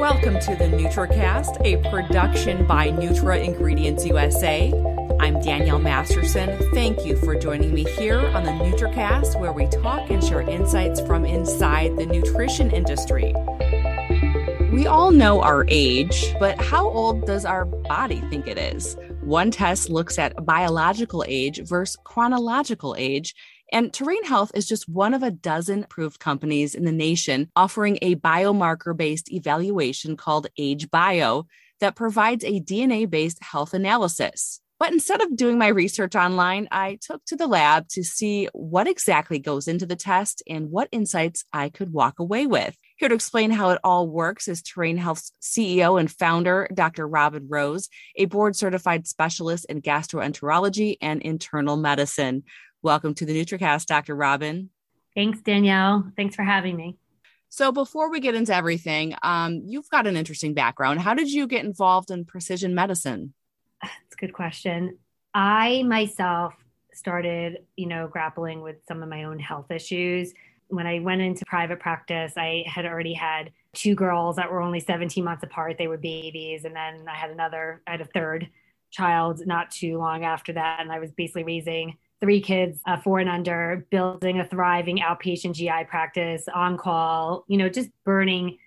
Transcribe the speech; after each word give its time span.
Welcome 0.00 0.40
to 0.40 0.56
the 0.56 0.64
NutraCast, 0.64 1.60
a 1.62 1.76
production 1.90 2.66
by 2.66 2.88
NutraIngredients-USA. 2.88 4.72
I'm 5.20 5.42
Danielle 5.42 5.78
Masterson. 5.78 6.58
Thank 6.72 7.04
you 7.04 7.18
for 7.18 7.34
joining 7.34 7.74
me 7.74 7.84
here 7.84 8.18
on 8.18 8.44
the 8.44 8.50
NutraCast, 8.50 9.38
where 9.38 9.52
we 9.52 9.66
talk 9.66 10.08
and 10.08 10.24
share 10.24 10.40
insights 10.40 11.02
from 11.02 11.26
inside 11.26 11.98
the 11.98 12.06
nutrition 12.06 12.70
industry. 12.70 13.34
We 14.72 14.86
all 14.86 15.10
know 15.10 15.42
our 15.42 15.66
age, 15.68 16.34
but 16.40 16.58
how 16.58 16.88
old 16.88 17.26
does 17.26 17.44
our 17.44 17.66
body 17.66 18.22
think 18.30 18.46
it 18.46 18.56
is? 18.56 18.96
One 19.20 19.50
test 19.50 19.90
looks 19.90 20.18
at 20.18 20.46
biological 20.46 21.26
age 21.28 21.60
versus 21.64 21.98
chronological 22.04 22.96
age, 22.98 23.34
and 23.72 23.92
Terrain 23.92 24.24
Health 24.24 24.50
is 24.54 24.66
just 24.66 24.88
one 24.88 25.14
of 25.14 25.22
a 25.22 25.30
dozen 25.30 25.84
approved 25.84 26.20
companies 26.20 26.74
in 26.74 26.84
the 26.84 26.92
nation 26.92 27.50
offering 27.56 27.98
a 28.02 28.16
biomarker 28.16 28.96
based 28.96 29.32
evaluation 29.32 30.16
called 30.16 30.48
Age 30.58 30.90
Bio 30.90 31.46
that 31.80 31.96
provides 31.96 32.44
a 32.44 32.60
DNA 32.60 33.08
based 33.08 33.42
health 33.42 33.74
analysis. 33.74 34.60
But 34.80 34.92
instead 34.92 35.20
of 35.20 35.36
doing 35.36 35.58
my 35.58 35.68
research 35.68 36.16
online, 36.16 36.66
I 36.70 36.98
took 37.02 37.22
to 37.26 37.36
the 37.36 37.46
lab 37.46 37.86
to 37.88 38.02
see 38.02 38.48
what 38.54 38.88
exactly 38.88 39.38
goes 39.38 39.68
into 39.68 39.84
the 39.84 39.94
test 39.94 40.42
and 40.48 40.70
what 40.70 40.88
insights 40.90 41.44
I 41.52 41.68
could 41.68 41.92
walk 41.92 42.18
away 42.18 42.46
with. 42.46 42.74
Here 42.96 43.10
to 43.10 43.14
explain 43.14 43.50
how 43.50 43.70
it 43.70 43.80
all 43.84 44.08
works 44.08 44.48
is 44.48 44.62
Terrain 44.62 44.96
Health's 44.96 45.32
CEO 45.42 46.00
and 46.00 46.10
founder, 46.10 46.66
Dr. 46.72 47.06
Robin 47.06 47.46
Rose, 47.46 47.90
a 48.16 48.24
board 48.24 48.56
certified 48.56 49.06
specialist 49.06 49.66
in 49.66 49.82
gastroenterology 49.82 50.96
and 51.02 51.20
internal 51.20 51.76
medicine. 51.76 52.44
Welcome 52.82 53.12
to 53.16 53.26
the 53.26 53.38
NutraCast, 53.38 53.84
Dr. 53.84 54.16
Robin. 54.16 54.70
Thanks, 55.14 55.42
Danielle. 55.42 56.10
Thanks 56.16 56.34
for 56.34 56.44
having 56.44 56.76
me. 56.76 56.96
So, 57.50 57.72
before 57.72 58.10
we 58.10 58.20
get 58.20 58.34
into 58.34 58.54
everything, 58.54 59.14
um, 59.22 59.60
you've 59.66 59.90
got 59.90 60.06
an 60.06 60.16
interesting 60.16 60.54
background. 60.54 60.98
How 61.00 61.12
did 61.12 61.30
you 61.30 61.46
get 61.46 61.62
involved 61.62 62.10
in 62.10 62.24
precision 62.24 62.74
medicine? 62.74 63.34
That's 63.82 64.14
a 64.14 64.16
good 64.16 64.32
question. 64.32 64.96
I 65.34 65.82
myself 65.82 66.54
started, 66.94 67.58
you 67.76 67.86
know, 67.86 68.08
grappling 68.08 68.62
with 68.62 68.76
some 68.88 69.02
of 69.02 69.10
my 69.10 69.24
own 69.24 69.38
health 69.38 69.70
issues. 69.70 70.32
When 70.68 70.86
I 70.86 71.00
went 71.00 71.20
into 71.20 71.44
private 71.44 71.80
practice, 71.80 72.32
I 72.38 72.64
had 72.66 72.86
already 72.86 73.12
had 73.12 73.52
two 73.74 73.94
girls 73.94 74.36
that 74.36 74.50
were 74.50 74.62
only 74.62 74.80
17 74.80 75.22
months 75.22 75.42
apart. 75.42 75.76
They 75.76 75.86
were 75.86 75.98
babies. 75.98 76.64
And 76.64 76.74
then 76.74 77.04
I 77.10 77.14
had 77.14 77.30
another, 77.30 77.82
I 77.86 77.90
had 77.90 78.00
a 78.00 78.06
third 78.06 78.48
child 78.90 79.42
not 79.44 79.70
too 79.70 79.98
long 79.98 80.24
after 80.24 80.54
that. 80.54 80.80
And 80.80 80.90
I 80.90 80.98
was 80.98 81.12
basically 81.12 81.44
raising 81.44 81.98
three 82.20 82.40
kids, 82.40 82.80
uh, 82.86 83.00
four 83.00 83.18
and 83.18 83.28
under, 83.28 83.86
building 83.90 84.40
a 84.40 84.44
thriving 84.46 84.98
outpatient 84.98 85.54
GI 85.54 85.84
practice 85.88 86.46
on 86.54 86.76
call, 86.76 87.44
you 87.48 87.56
know, 87.56 87.68
just 87.68 87.88
burning 88.04 88.58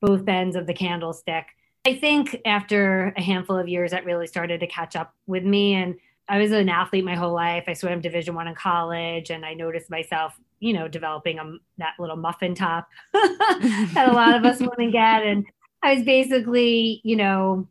both 0.00 0.26
ends 0.28 0.56
of 0.56 0.66
the 0.66 0.74
candlestick. 0.74 1.46
I 1.86 1.96
think 1.96 2.40
after 2.44 3.12
a 3.16 3.22
handful 3.22 3.56
of 3.56 3.68
years, 3.68 3.90
that 3.90 4.04
really 4.04 4.26
started 4.26 4.60
to 4.60 4.66
catch 4.66 4.96
up 4.96 5.14
with 5.26 5.44
me. 5.44 5.74
And 5.74 5.96
I 6.28 6.38
was 6.38 6.52
an 6.52 6.68
athlete 6.68 7.04
my 7.04 7.16
whole 7.16 7.32
life. 7.32 7.64
I 7.66 7.72
swam 7.72 8.00
Division 8.00 8.34
One 8.34 8.46
in 8.46 8.54
college, 8.54 9.30
and 9.30 9.44
I 9.44 9.54
noticed 9.54 9.90
myself, 9.90 10.38
you 10.60 10.72
know, 10.72 10.86
developing 10.86 11.38
a, 11.38 11.52
that 11.78 11.94
little 11.98 12.16
muffin 12.16 12.54
top 12.54 12.88
that 13.12 14.06
a 14.08 14.12
lot 14.12 14.36
of 14.36 14.44
us 14.44 14.60
women 14.60 14.92
get. 14.92 15.24
And 15.24 15.44
I 15.82 15.94
was 15.94 16.04
basically, 16.04 17.00
you 17.02 17.16
know, 17.16 17.66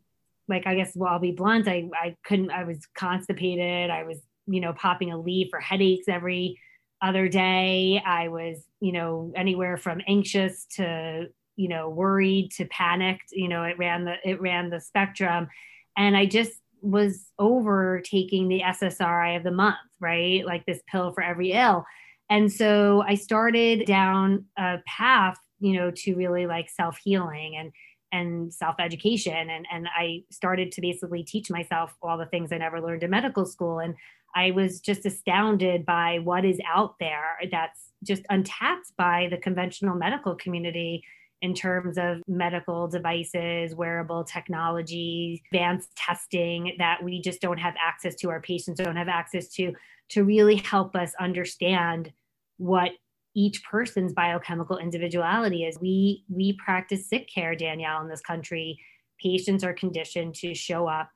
like 0.48 0.66
I 0.66 0.74
guess, 0.74 0.94
well, 0.94 1.12
I'll 1.12 1.20
be 1.20 1.32
blunt. 1.32 1.68
I 1.68 1.88
I 1.94 2.16
couldn't. 2.24 2.50
I 2.50 2.64
was 2.64 2.86
constipated. 2.94 3.90
I 3.90 4.02
was 4.02 4.18
you 4.50 4.60
know, 4.60 4.72
popping 4.72 5.10
Aleve 5.10 5.50
for 5.50 5.60
headaches 5.60 6.08
every 6.08 6.58
other 7.02 7.28
day. 7.28 8.02
I 8.04 8.28
was, 8.28 8.64
you 8.80 8.92
know, 8.92 9.32
anywhere 9.36 9.76
from 9.76 10.00
anxious 10.06 10.66
to, 10.76 11.28
you 11.56 11.68
know, 11.68 11.88
worried 11.88 12.50
to 12.52 12.64
panicked. 12.66 13.32
You 13.32 13.48
know, 13.48 13.64
it 13.64 13.78
ran 13.78 14.04
the 14.04 14.14
it 14.24 14.40
ran 14.40 14.70
the 14.70 14.80
spectrum. 14.80 15.48
And 15.96 16.16
I 16.16 16.26
just 16.26 16.52
was 16.82 17.30
over 17.38 18.00
taking 18.04 18.48
the 18.48 18.62
SSRI 18.62 19.36
of 19.36 19.42
the 19.42 19.50
month, 19.50 19.76
right? 20.00 20.44
Like 20.44 20.64
this 20.66 20.80
pill 20.90 21.12
for 21.12 21.22
every 21.22 21.52
ill. 21.52 21.84
And 22.30 22.50
so 22.50 23.02
I 23.06 23.16
started 23.16 23.86
down 23.86 24.46
a 24.56 24.78
path, 24.86 25.36
you 25.58 25.74
know, 25.74 25.90
to 25.90 26.14
really 26.14 26.46
like 26.46 26.70
self-healing 26.70 27.56
and 27.56 27.72
and 28.12 28.52
self-education. 28.52 29.50
And 29.50 29.66
and 29.72 29.88
I 29.96 30.24
started 30.30 30.72
to 30.72 30.80
basically 30.80 31.22
teach 31.22 31.50
myself 31.50 31.96
all 32.02 32.18
the 32.18 32.26
things 32.26 32.52
I 32.52 32.58
never 32.58 32.80
learned 32.80 33.02
in 33.02 33.10
medical 33.10 33.46
school. 33.46 33.78
And 33.78 33.94
I 34.34 34.52
was 34.52 34.80
just 34.80 35.06
astounded 35.06 35.84
by 35.84 36.18
what 36.22 36.44
is 36.44 36.60
out 36.72 36.94
there 37.00 37.38
that's 37.50 37.90
just 38.04 38.22
untapped 38.30 38.92
by 38.96 39.28
the 39.30 39.36
conventional 39.36 39.96
medical 39.96 40.34
community 40.34 41.02
in 41.42 41.54
terms 41.54 41.96
of 41.96 42.22
medical 42.28 42.86
devices, 42.86 43.74
wearable 43.74 44.24
technology, 44.24 45.42
advanced 45.52 45.94
testing 45.96 46.74
that 46.78 47.02
we 47.02 47.20
just 47.20 47.40
don't 47.40 47.58
have 47.58 47.74
access 47.82 48.14
to, 48.16 48.28
our 48.28 48.42
patients 48.42 48.78
don't 48.78 48.96
have 48.96 49.08
access 49.08 49.48
to, 49.48 49.72
to 50.10 50.22
really 50.22 50.56
help 50.56 50.94
us 50.94 51.12
understand 51.18 52.12
what 52.58 52.90
each 53.34 53.62
person's 53.64 54.12
biochemical 54.12 54.78
individuality 54.78 55.64
is. 55.64 55.78
We 55.80 56.24
we 56.28 56.54
practice 56.54 57.08
sick 57.08 57.28
care, 57.32 57.54
Danielle, 57.54 58.02
in 58.02 58.08
this 58.08 58.20
country. 58.20 58.78
Patients 59.22 59.64
are 59.64 59.74
conditioned 59.74 60.34
to 60.36 60.54
show 60.54 60.86
up 60.86 61.10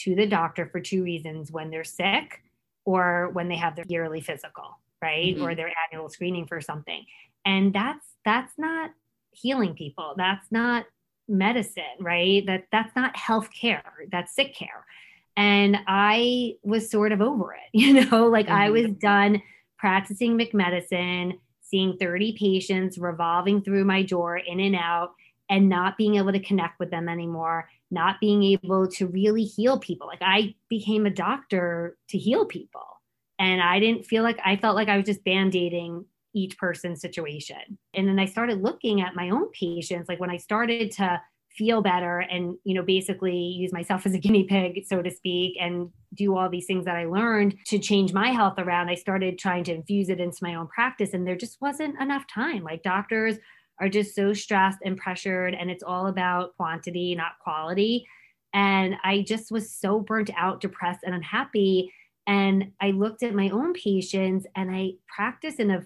to 0.00 0.14
the 0.14 0.26
doctor 0.26 0.66
for 0.66 0.80
two 0.80 1.02
reasons 1.02 1.50
when 1.50 1.70
they're 1.70 1.84
sick 1.84 2.42
or 2.84 3.30
when 3.32 3.48
they 3.48 3.56
have 3.56 3.76
their 3.76 3.84
yearly 3.88 4.20
physical, 4.20 4.78
right? 5.02 5.34
Mm-hmm. 5.34 5.44
Or 5.44 5.54
their 5.54 5.72
annual 5.90 6.08
screening 6.08 6.46
for 6.46 6.60
something. 6.60 7.04
And 7.44 7.72
that's 7.74 8.06
that's 8.24 8.52
not 8.56 8.90
healing 9.32 9.74
people. 9.74 10.14
That's 10.16 10.46
not 10.50 10.86
medicine, 11.28 11.84
right? 12.00 12.44
That 12.46 12.64
that's 12.72 12.94
not 12.96 13.16
health 13.16 13.48
care. 13.52 13.82
That's 14.10 14.34
sick 14.34 14.54
care. 14.54 14.86
And 15.36 15.76
I 15.86 16.54
was 16.62 16.90
sort 16.90 17.12
of 17.12 17.20
over 17.20 17.52
it, 17.52 17.60
you 17.78 18.04
know, 18.04 18.26
like 18.26 18.46
mm-hmm. 18.46 18.56
I 18.56 18.70
was 18.70 18.90
done 18.92 19.42
practicing 19.78 20.36
McMedicine, 20.36 21.38
seeing 21.68 21.96
30 21.96 22.36
patients 22.38 22.98
revolving 22.98 23.62
through 23.62 23.84
my 23.84 24.02
door 24.02 24.36
in 24.36 24.60
and 24.60 24.76
out 24.76 25.12
and 25.50 25.68
not 25.68 25.96
being 25.96 26.16
able 26.16 26.32
to 26.32 26.40
connect 26.40 26.78
with 26.78 26.90
them 26.90 27.08
anymore 27.08 27.68
not 27.90 28.20
being 28.20 28.42
able 28.42 28.86
to 28.86 29.06
really 29.06 29.44
heal 29.44 29.78
people. 29.78 30.06
Like 30.06 30.22
I 30.22 30.54
became 30.68 31.06
a 31.06 31.10
doctor 31.10 31.96
to 32.08 32.18
heal 32.18 32.44
people. 32.44 32.84
And 33.38 33.62
I 33.62 33.78
didn't 33.78 34.06
feel 34.06 34.22
like 34.22 34.38
I 34.44 34.56
felt 34.56 34.76
like 34.76 34.88
I 34.88 34.96
was 34.96 35.06
just 35.06 35.24
band 35.24 35.54
aiding 35.54 36.04
each 36.34 36.58
person's 36.58 37.00
situation. 37.00 37.78
And 37.94 38.06
then 38.06 38.18
I 38.18 38.26
started 38.26 38.62
looking 38.62 39.00
at 39.00 39.14
my 39.14 39.30
own 39.30 39.50
patients. 39.52 40.08
Like 40.08 40.20
when 40.20 40.30
I 40.30 40.36
started 40.36 40.90
to 40.92 41.20
feel 41.58 41.82
better 41.82 42.20
and, 42.20 42.56
you 42.64 42.74
know, 42.74 42.82
basically 42.82 43.36
use 43.36 43.72
myself 43.72 44.06
as 44.06 44.14
a 44.14 44.18
guinea 44.18 44.44
pig, 44.44 44.84
so 44.86 45.02
to 45.02 45.10
speak, 45.10 45.56
and 45.60 45.90
do 46.14 46.36
all 46.36 46.48
these 46.48 46.66
things 46.66 46.84
that 46.84 46.96
I 46.96 47.04
learned 47.04 47.56
to 47.66 47.78
change 47.78 48.14
my 48.14 48.28
health 48.28 48.54
around, 48.58 48.88
I 48.88 48.94
started 48.94 49.38
trying 49.38 49.64
to 49.64 49.74
infuse 49.74 50.08
it 50.08 50.20
into 50.20 50.38
my 50.40 50.54
own 50.54 50.68
practice. 50.68 51.12
And 51.12 51.26
there 51.26 51.36
just 51.36 51.60
wasn't 51.60 52.00
enough 52.00 52.24
time. 52.32 52.62
Like 52.62 52.82
doctors 52.82 53.36
are 53.80 53.88
just 53.88 54.14
so 54.14 54.32
stressed 54.32 54.78
and 54.84 54.96
pressured 54.96 55.54
and 55.54 55.70
it's 55.70 55.82
all 55.82 56.06
about 56.06 56.56
quantity 56.56 57.14
not 57.14 57.38
quality 57.42 58.06
and 58.52 58.94
i 59.04 59.22
just 59.22 59.50
was 59.50 59.72
so 59.72 60.00
burnt 60.00 60.30
out 60.36 60.60
depressed 60.60 61.00
and 61.04 61.14
unhappy 61.14 61.92
and 62.26 62.72
i 62.80 62.90
looked 62.90 63.22
at 63.22 63.34
my 63.34 63.48
own 63.50 63.72
patients 63.74 64.46
and 64.56 64.70
i 64.70 64.90
practice 65.14 65.56
in 65.56 65.70
a 65.70 65.82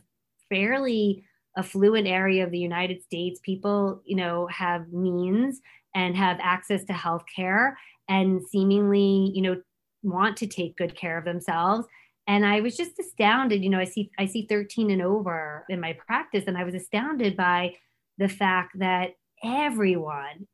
fairly 0.49 1.25
affluent 1.57 2.07
area 2.07 2.45
of 2.45 2.51
the 2.51 2.59
united 2.59 3.03
states 3.03 3.41
people 3.43 4.01
you 4.05 4.17
know 4.17 4.47
have 4.47 4.93
means 4.93 5.61
and 5.95 6.17
have 6.17 6.39
access 6.41 6.85
to 6.85 6.93
health 6.93 7.25
care 7.35 7.77
and 8.09 8.43
seemingly 8.43 9.31
you 9.35 9.43
know 9.43 9.57
want 10.03 10.37
to 10.37 10.47
take 10.47 10.77
good 10.77 10.97
care 10.97 11.17
of 11.17 11.25
themselves. 11.25 11.87
And 12.27 12.47
i 12.47 12.61
was 12.61 12.77
just 12.77 12.99
astounded 12.99 13.63
you 13.63 13.71
know 13.71 13.81
i 13.81 13.85
see 13.85 14.11
i 14.19 14.27
see 14.27 14.47
13 14.49 14.91
and 14.91 15.03
over 15.03 15.65
in 15.69 15.81
my 15.81 15.95
practice 16.07 16.45
and 16.47 16.57
i 16.57 16.65
was 16.65 16.75
astounded 16.75 17.37
by 17.37 17.75
the 18.19 18.29
fact 18.29 18.79
that 18.79 19.11
everyone 19.43 20.47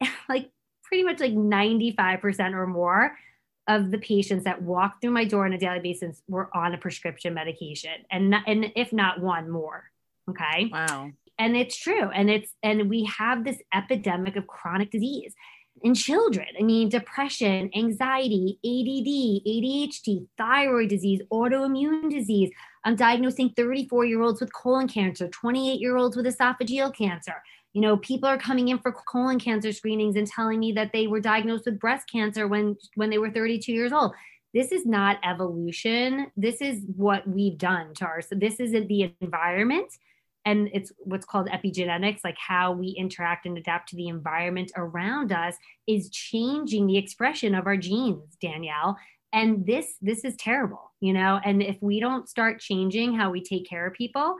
like 0.28 0.50
pretty 0.82 1.04
much 1.04 1.20
like 1.20 1.32
95% 1.32 2.52
or 2.52 2.66
more 2.66 3.16
of 3.68 3.92
the 3.92 3.98
patients 3.98 4.44
that 4.44 4.60
walk 4.60 5.00
through 5.00 5.12
my 5.12 5.24
door 5.24 5.46
on 5.46 5.52
a 5.52 5.58
daily 5.58 5.78
basis 5.78 6.20
were 6.28 6.54
on 6.54 6.74
a 6.74 6.78
prescription 6.78 7.32
medication 7.32 7.92
and 8.10 8.30
not, 8.30 8.42
and 8.46 8.72
if 8.74 8.92
not 8.92 9.20
one 9.20 9.48
more 9.48 9.91
okay 10.28 10.68
wow 10.72 11.10
and 11.38 11.56
it's 11.56 11.76
true 11.76 12.08
and 12.10 12.30
it's 12.30 12.52
and 12.62 12.88
we 12.88 13.04
have 13.04 13.44
this 13.44 13.58
epidemic 13.74 14.36
of 14.36 14.46
chronic 14.46 14.90
disease 14.90 15.34
in 15.82 15.94
children. 15.94 16.46
I 16.58 16.62
mean, 16.62 16.88
depression, 16.88 17.70
anxiety, 17.74 18.58
ADD, 18.64 19.46
ADHD, 19.48 20.26
thyroid 20.36 20.88
disease, 20.88 21.20
autoimmune 21.32 22.10
disease. 22.10 22.50
I'm 22.84 22.96
diagnosing 22.96 23.50
34 23.56 24.04
year 24.04 24.22
olds 24.22 24.40
with 24.40 24.52
colon 24.52 24.88
cancer, 24.88 25.28
28 25.28 25.80
year 25.80 25.96
olds 25.96 26.16
with 26.16 26.26
esophageal 26.26 26.94
cancer. 26.94 27.34
You 27.72 27.80
know, 27.80 27.96
people 27.96 28.28
are 28.28 28.38
coming 28.38 28.68
in 28.68 28.78
for 28.78 28.92
colon 28.92 29.40
cancer 29.40 29.72
screenings 29.72 30.16
and 30.16 30.26
telling 30.26 30.60
me 30.60 30.72
that 30.72 30.90
they 30.92 31.06
were 31.06 31.20
diagnosed 31.20 31.64
with 31.64 31.80
breast 31.80 32.08
cancer 32.10 32.46
when 32.46 32.76
when 32.94 33.10
they 33.10 33.18
were 33.18 33.30
32 33.30 33.72
years 33.72 33.92
old. 33.92 34.12
This 34.54 34.70
is 34.70 34.84
not 34.84 35.16
evolution. 35.24 36.30
This 36.36 36.60
is 36.60 36.82
what 36.96 37.26
we've 37.26 37.56
done 37.56 37.94
to 37.94 38.04
our. 38.04 38.20
So 38.20 38.34
this 38.34 38.60
is 38.60 38.72
the 38.72 39.14
environment 39.20 39.90
and 40.44 40.68
it's 40.72 40.92
what's 40.98 41.26
called 41.26 41.48
epigenetics 41.48 42.20
like 42.24 42.36
how 42.38 42.72
we 42.72 42.88
interact 42.88 43.46
and 43.46 43.56
adapt 43.56 43.88
to 43.90 43.96
the 43.96 44.08
environment 44.08 44.72
around 44.76 45.32
us 45.32 45.56
is 45.86 46.10
changing 46.10 46.86
the 46.86 46.98
expression 46.98 47.54
of 47.54 47.66
our 47.66 47.76
genes 47.76 48.36
danielle. 48.40 48.96
And 49.32 49.66
this 49.66 49.94
this 50.00 50.24
is 50.24 50.36
terrible 50.36 50.92
you 51.00 51.12
know? 51.12 51.40
And 51.44 51.62
if 51.62 51.76
we 51.80 52.00
don't 52.00 52.28
start 52.28 52.60
changing 52.60 53.14
how 53.14 53.30
we 53.30 53.42
take 53.42 53.68
care 53.68 53.86
of 53.86 53.94
people 53.94 54.36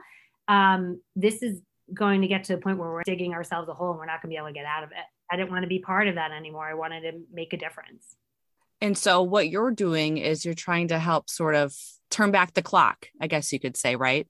um, 0.47 1.01
this 1.15 1.41
is 1.41 1.61
going 1.93 2.21
to 2.21 2.27
get 2.27 2.45
to 2.45 2.55
the 2.55 2.61
point 2.61 2.77
where 2.77 2.89
we're 2.89 3.03
digging 3.03 3.33
ourselves 3.33 3.69
a 3.69 3.73
hole 3.73 3.91
and 3.91 3.99
we're 3.99 4.05
not 4.05 4.21
going 4.21 4.29
to 4.29 4.33
be 4.33 4.37
able 4.37 4.47
to 4.47 4.53
get 4.53 4.65
out 4.65 4.83
of 4.83 4.91
it. 4.91 4.97
I 5.31 5.37
didn't 5.37 5.51
want 5.51 5.63
to 5.63 5.67
be 5.67 5.79
part 5.79 6.07
of 6.07 6.15
that 6.15 6.31
anymore. 6.31 6.65
I 6.65 6.73
wanted 6.73 7.01
to 7.01 7.21
make 7.31 7.53
a 7.53 7.57
difference. 7.57 8.15
And 8.81 8.97
so 8.97 9.21
what 9.21 9.49
you're 9.49 9.71
doing 9.71 10.17
is 10.17 10.43
you're 10.43 10.53
trying 10.53 10.89
to 10.89 10.99
help 10.99 11.29
sort 11.29 11.55
of 11.55 11.73
turn 12.13 12.29
back 12.29 12.53
the 12.53 12.61
clock 12.61 13.07
i 13.19 13.25
guess 13.25 13.51
you 13.51 13.59
could 13.59 13.75
say 13.75 13.95
right 13.95 14.27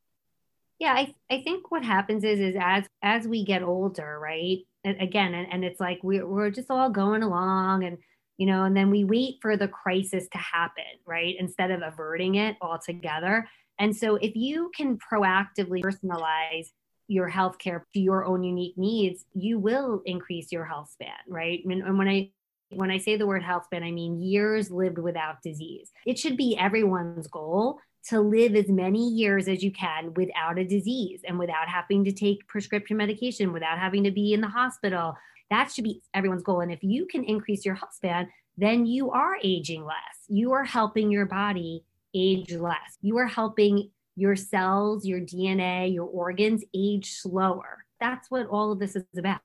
yeah 0.80 0.94
i, 0.94 1.14
I 1.30 1.42
think 1.42 1.72
what 1.72 1.84
happens 1.84 2.24
is 2.24 2.40
is 2.40 2.56
as 2.60 2.86
as 3.02 3.28
we 3.28 3.46
get 3.46 3.64
older 3.64 4.20
right 4.20 4.60
and 4.84 5.02
again 5.02 5.34
and, 5.34 5.52
and 5.52 5.64
it's 5.64 5.80
like 5.80 6.00
we're, 6.04 6.26
we're 6.26 6.50
just 6.50 6.70
all 6.70 6.90
going 6.90 7.24
along 7.24 7.84
and 7.84 7.98
you 8.38 8.46
know 8.46 8.64
and 8.64 8.76
then 8.76 8.90
we 8.90 9.04
wait 9.04 9.36
for 9.42 9.58
the 9.58 9.68
crisis 9.68 10.28
to 10.32 10.38
happen 10.38 10.84
right 11.06 11.36
instead 11.40 11.72
of 11.72 11.82
averting 11.82 12.36
it 12.36 12.58
altogether. 12.62 13.48
And 13.80 13.96
so 13.96 14.16
if 14.18 14.36
you 14.36 14.72
can 14.76 15.00
proactively 15.00 15.82
personalize 15.84 16.68
your 17.08 17.30
healthcare 17.30 17.82
to 17.94 18.00
your 18.00 18.24
own 18.24 18.44
unique 18.44 18.78
needs 18.78 19.26
you 19.34 19.60
will 19.60 20.02
increase 20.06 20.52
your 20.52 20.66
health 20.66 20.90
span 20.92 21.10
right? 21.28 21.60
And, 21.66 21.82
and 21.82 21.98
when 21.98 22.08
i 22.08 22.30
when 22.76 22.92
I 22.92 22.98
say 22.98 23.16
the 23.16 23.28
word 23.28 23.44
health 23.44 23.66
span, 23.66 23.84
I 23.84 23.92
mean 23.92 24.22
years 24.22 24.72
lived 24.72 24.98
without 24.98 25.42
disease. 25.42 25.92
It 26.06 26.18
should 26.18 26.38
be 26.38 26.58
everyone's 26.58 27.28
goal 27.28 27.80
to 28.10 28.20
live 28.20 28.56
as 28.56 28.68
many 28.68 29.10
years 29.10 29.48
as 29.48 29.64
you 29.64 29.72
can 29.72 30.14
without 30.16 30.60
a 30.60 30.66
disease 30.66 31.22
and 31.26 31.40
without 31.40 31.70
having 31.70 32.04
to 32.04 32.12
take 32.12 32.48
prescription 32.48 32.98
medication, 32.98 33.54
without 33.54 33.80
having 33.80 34.04
to 34.04 34.12
be 34.12 34.34
in 34.34 34.42
the 34.42 34.48
hospital. 34.48 35.16
That 35.50 35.72
should 35.72 35.86
be 35.86 36.02
everyone's 36.14 36.44
goal. 36.44 36.62
And 36.62 36.72
if 36.72 36.84
you 36.84 37.06
can 37.06 37.24
increase 37.24 37.66
your 37.66 37.76
health 37.76 37.94
span, 37.94 38.30
then 38.58 38.86
you 38.86 39.12
are 39.12 39.38
aging 39.44 39.86
less. 39.86 39.96
You 40.28 40.52
are 40.52 40.64
helping 40.64 41.12
your 41.12 41.26
body 41.26 41.84
age 42.14 42.52
less. 42.54 42.98
You 43.02 43.18
are 43.18 43.28
helping 43.28 43.90
your 44.16 44.36
cells, 44.36 45.06
your 45.06 45.20
DNA, 45.20 45.94
your 45.94 46.06
organs 46.06 46.64
age 46.74 47.14
slower. 47.14 47.86
That's 48.00 48.30
what 48.30 48.48
all 48.48 48.72
of 48.72 48.80
this 48.80 48.96
is 48.96 49.06
about. 49.18 49.40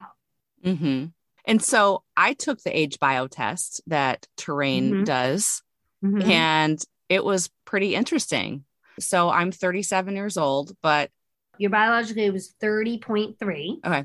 Mm-hmm. 0.64 1.06
And 1.48 1.62
so 1.62 2.04
I 2.16 2.34
took 2.34 2.62
the 2.62 2.78
age 2.78 2.98
bio 2.98 3.26
test 3.26 3.80
that 3.86 4.28
Terrain 4.36 4.92
mm-hmm. 4.92 5.04
does. 5.04 5.62
Mm-hmm. 6.04 6.30
And 6.30 6.82
it 7.08 7.24
was 7.24 7.50
pretty 7.64 7.94
interesting. 7.94 8.64
So 9.00 9.30
I'm 9.30 9.50
37 9.50 10.14
years 10.14 10.36
old, 10.36 10.76
but 10.82 11.10
your 11.56 11.70
biological 11.70 12.22
age 12.22 12.32
was 12.32 12.54
30.3. 12.62 13.84
Okay. 13.84 14.04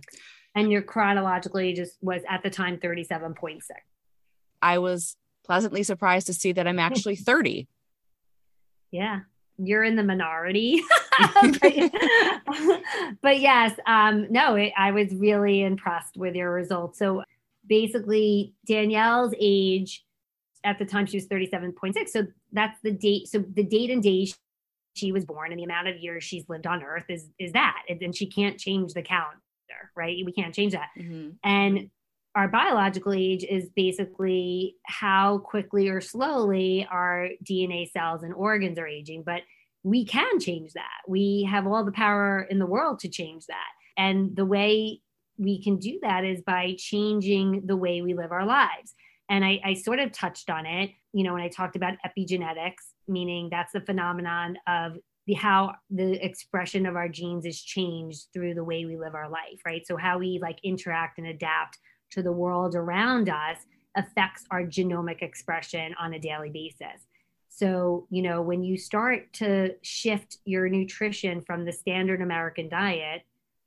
And 0.56 0.72
your 0.72 0.82
chronological 0.82 1.60
age 1.60 1.80
was 2.02 2.22
at 2.30 2.44
the 2.44 2.50
time 2.50 2.78
37.6. 2.78 3.60
I 4.62 4.78
was 4.78 5.18
pleasantly 5.46 5.84
surprised 5.84 6.28
to 6.28 6.34
see 6.34 6.54
that 6.54 6.68
I'm 6.68 6.80
actually 6.80 7.16
30. 7.18 7.68
yeah. 8.92 9.22
You're 9.60 9.84
in 9.84 9.96
the 9.96 10.04
minority. 10.04 10.82
but, 11.62 12.82
but, 13.22 13.40
yes, 13.40 13.80
um, 13.86 14.26
no, 14.32 14.56
it, 14.56 14.74
I 14.76 14.90
was 14.90 15.14
really 15.14 15.62
impressed 15.62 16.18
with 16.18 16.34
your 16.34 16.52
results. 16.52 16.98
So 16.98 17.24
basically, 17.68 18.54
Danielle's 18.68 19.34
age 19.40 20.04
at 20.64 20.80
the 20.80 20.86
time 20.86 21.06
she 21.06 21.18
was 21.18 21.28
37.6 21.28 22.08
so 22.08 22.26
that's 22.54 22.80
the 22.84 22.92
date 22.92 23.28
so 23.28 23.44
the 23.54 23.66
date 23.66 23.90
and 23.90 24.02
day 24.02 24.26
she 24.94 25.12
was 25.12 25.26
born 25.26 25.52
and 25.52 25.60
the 25.60 25.64
amount 25.66 25.90
of 25.90 25.98
years 25.98 26.24
she's 26.24 26.48
lived 26.48 26.66
on 26.66 26.84
earth 26.84 27.06
is 27.10 27.28
is 27.38 27.52
that. 27.52 27.82
And 27.90 28.16
she 28.16 28.28
can't 28.28 28.58
change 28.58 28.94
the 28.94 29.02
calendar 29.02 29.40
right? 29.96 30.24
We 30.26 30.32
can't 30.32 30.54
change 30.54 30.74
that. 30.74 30.90
Mm-hmm. 30.98 31.32
and 31.44 31.90
our 32.36 32.48
biological 32.48 33.14
age 33.14 33.44
is 33.44 33.70
basically 33.76 34.76
how 34.88 35.40
quickly 35.40 35.90
or 35.90 36.02
slowly 36.02 36.88
our 36.90 37.30
dna 37.44 37.92
cells 37.92 38.24
and 38.24 38.34
organs 38.34 38.80
are 38.80 38.88
aging 38.88 39.22
but 39.24 39.42
we 39.84 40.06
can 40.06 40.40
change 40.40 40.74
that. 40.74 41.02
We 41.08 41.48
have 41.52 41.68
all 41.68 41.84
the 41.84 41.92
power 41.92 42.48
in 42.50 42.58
the 42.58 42.66
world 42.66 43.00
to 43.00 43.10
change 43.10 43.46
that. 43.48 43.68
And 43.98 44.36
the 44.36 44.46
way 44.46 45.02
we 45.38 45.62
can 45.62 45.78
do 45.78 46.00
that 46.02 46.24
is 46.24 46.42
by 46.42 46.76
changing 46.78 47.64
the 47.66 47.78
way 47.78 48.02
we 48.02 48.14
live 48.14 48.32
our 48.32 48.46
lives 48.46 48.94
and 49.30 49.44
I, 49.44 49.60
I 49.64 49.74
sort 49.74 50.00
of 50.00 50.12
touched 50.12 50.50
on 50.50 50.66
it, 50.66 50.92
you 51.14 51.24
know, 51.24 51.34
when 51.34 51.42
I 51.42 51.48
talked 51.48 51.76
about 51.76 51.96
epigenetics, 52.06 52.92
meaning 53.08 53.50
that's 53.50 53.72
the 53.72 53.82
phenomenon 53.82 54.58
of 54.68 54.98
the 55.26 55.34
how 55.34 55.74
the 55.90 56.24
expression 56.24 56.86
of 56.86 56.96
our 56.96 57.08
genes 57.08 57.46
is 57.46 57.62
changed 57.62 58.28
through 58.34 58.54
the 58.54 58.64
way 58.64 58.86
we 58.86 58.98
live 58.98 59.16
our 59.16 59.30
life, 59.30 59.62
right? 59.66 59.88
So 59.88 59.96
how 59.96 60.20
we 60.20 60.40
like 60.42 60.60
interact 60.64 61.18
and 61.18 61.28
adapt 61.28 61.80
to 62.12 62.22
the 62.22 62.32
world 62.32 62.76
around 62.76 63.30
us 63.30 63.58
affects 63.96 64.44
our 64.52 64.64
genomic 64.64 65.22
expression 65.22 65.96
on 66.00 66.14
a 66.14 66.20
daily 66.20 66.50
basis. 66.50 67.08
So, 67.50 68.08
you 68.10 68.24
know, 68.24 68.42
when 68.42 68.64
you 68.64 68.78
start 68.78 69.32
to 69.34 69.76
shift 69.84 70.38
your 70.44 70.68
nutrition 70.68 71.42
from 71.42 71.66
the 71.66 71.72
standard 71.72 72.22
American 72.22 72.68
diet, 72.68 73.22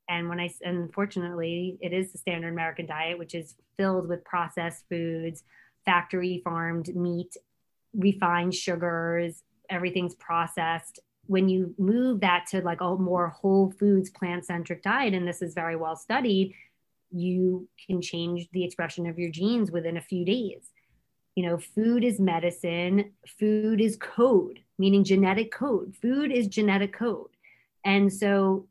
and 0.09 0.29
when 0.29 0.39
I, 0.39 0.51
unfortunately, 0.63 1.79
it 1.81 1.93
is 1.93 2.13
the 2.13 2.19
standard 2.19 2.53
American 2.53 2.87
diet, 2.87 3.19
which 3.19 3.35
is 3.35 3.57
filled 3.77 4.09
with 4.09 4.25
processed 4.25 4.85
foods, 4.89 5.43
factory 5.85 6.41
farmed 6.45 6.95
meat, 6.95 7.37
refined 7.95 8.55
sugars, 8.55 9.43
everything's 9.69 10.15
processed. 10.15 11.01
When 11.27 11.49
you 11.49 11.75
move 11.77 12.21
that 12.21 12.47
to 12.51 12.61
like 12.61 12.81
a 12.81 12.97
more 12.97 13.29
whole 13.29 13.73
foods, 13.81 14.11
plant 14.11 14.45
centric 14.45 14.83
diet, 14.83 15.15
and 15.15 15.27
this 15.27 15.43
is 15.43 15.55
very 15.55 15.75
well 15.75 15.97
studied, 15.97 16.55
you 17.11 17.69
can 17.87 18.01
change 18.01 18.49
the 18.53 18.65
expression 18.65 19.07
of 19.07 19.19
your 19.19 19.31
genes 19.31 19.73
within 19.73 19.97
a 19.97 20.03
few 20.03 20.25
days. 20.25 20.71
You 21.35 21.49
know, 21.49 21.59
food 21.59 22.05
is 22.05 22.21
medicine, 22.21 23.13
food 23.39 23.81
is 23.81 23.97
code, 23.97 24.61
meaning 24.79 25.05
genetic 25.05 25.53
code. 25.53 25.95
Food 26.01 26.31
is 26.31 26.47
genetic 26.47 26.93
code. 26.93 27.31
And 27.85 28.13
so 28.13 28.67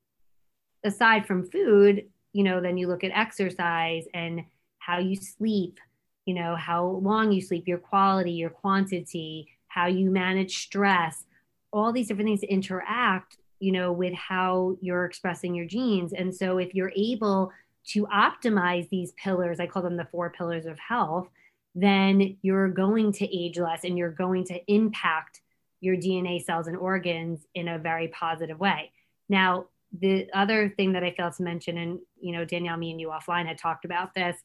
aside 0.86 1.26
from 1.26 1.50
food, 1.50 2.06
you 2.32 2.44
know, 2.44 2.62
then 2.62 2.78
you 2.78 2.88
look 2.88 3.04
at 3.04 3.12
exercise 3.12 4.06
and 4.14 4.46
how 4.80 5.00
you 5.00 5.16
sleep, 5.16 5.80
you 6.26 6.34
know, 6.34 6.56
how 6.56 6.86
long 6.86 7.32
you 7.32 7.42
sleep, 7.42 7.68
your 7.68 7.78
quality, 7.78 8.32
your 8.32 8.50
quantity, 8.50 9.48
how 9.68 9.88
you 9.88 10.10
manage 10.10 10.64
stress, 10.64 11.26
all 11.74 11.92
these 11.92 12.08
different 12.08 12.28
things 12.28 12.44
interact, 12.44 13.38
you 13.60 13.72
know, 13.72 13.92
with 13.92 14.14
how 14.14 14.78
you're 14.80 15.06
expressing 15.06 15.56
your 15.56 15.66
genes. 15.66 16.14
And 16.14 16.34
so 16.34 16.58
if 16.58 16.74
you're 16.74 16.94
able 16.96 17.52
to 17.88 18.06
optimize 18.08 18.88
these 18.90 19.12
pillars, 19.14 19.60
I 19.60 19.68
call 19.68 19.82
them 19.82 19.98
the 19.98 20.08
four 20.12 20.30
pillars 20.30 20.66
of 20.66 20.78
health, 20.80 21.28
then 21.74 22.38
you're 22.42 22.70
going 22.70 23.12
to 23.14 23.38
age 23.38 23.58
less 23.58 23.84
and 23.84 23.98
you're 23.98 24.12
going 24.12 24.46
to 24.46 24.72
impact 24.72 25.42
your 25.82 25.96
DNA 25.96 26.44
cells 26.44 26.68
and 26.68 26.78
organs 26.78 27.46
in 27.54 27.68
a 27.68 27.78
very 27.78 28.08
positive 28.08 28.60
way. 28.60 28.92
Now, 29.30 29.66
the 30.02 30.28
other 30.34 30.70
thing 30.70 30.94
that 30.94 31.04
I 31.04 31.12
failed 31.12 31.34
to 31.34 31.44
mention, 31.44 31.78
and 31.78 32.00
you 32.20 32.32
know, 32.32 32.46
Danielle, 32.46 32.78
me 32.78 32.92
and 32.92 33.02
you 33.02 33.10
offline 33.10 33.46
had 33.46 33.58
talked 33.58 33.86
about 33.86 34.14
this, 34.14 34.36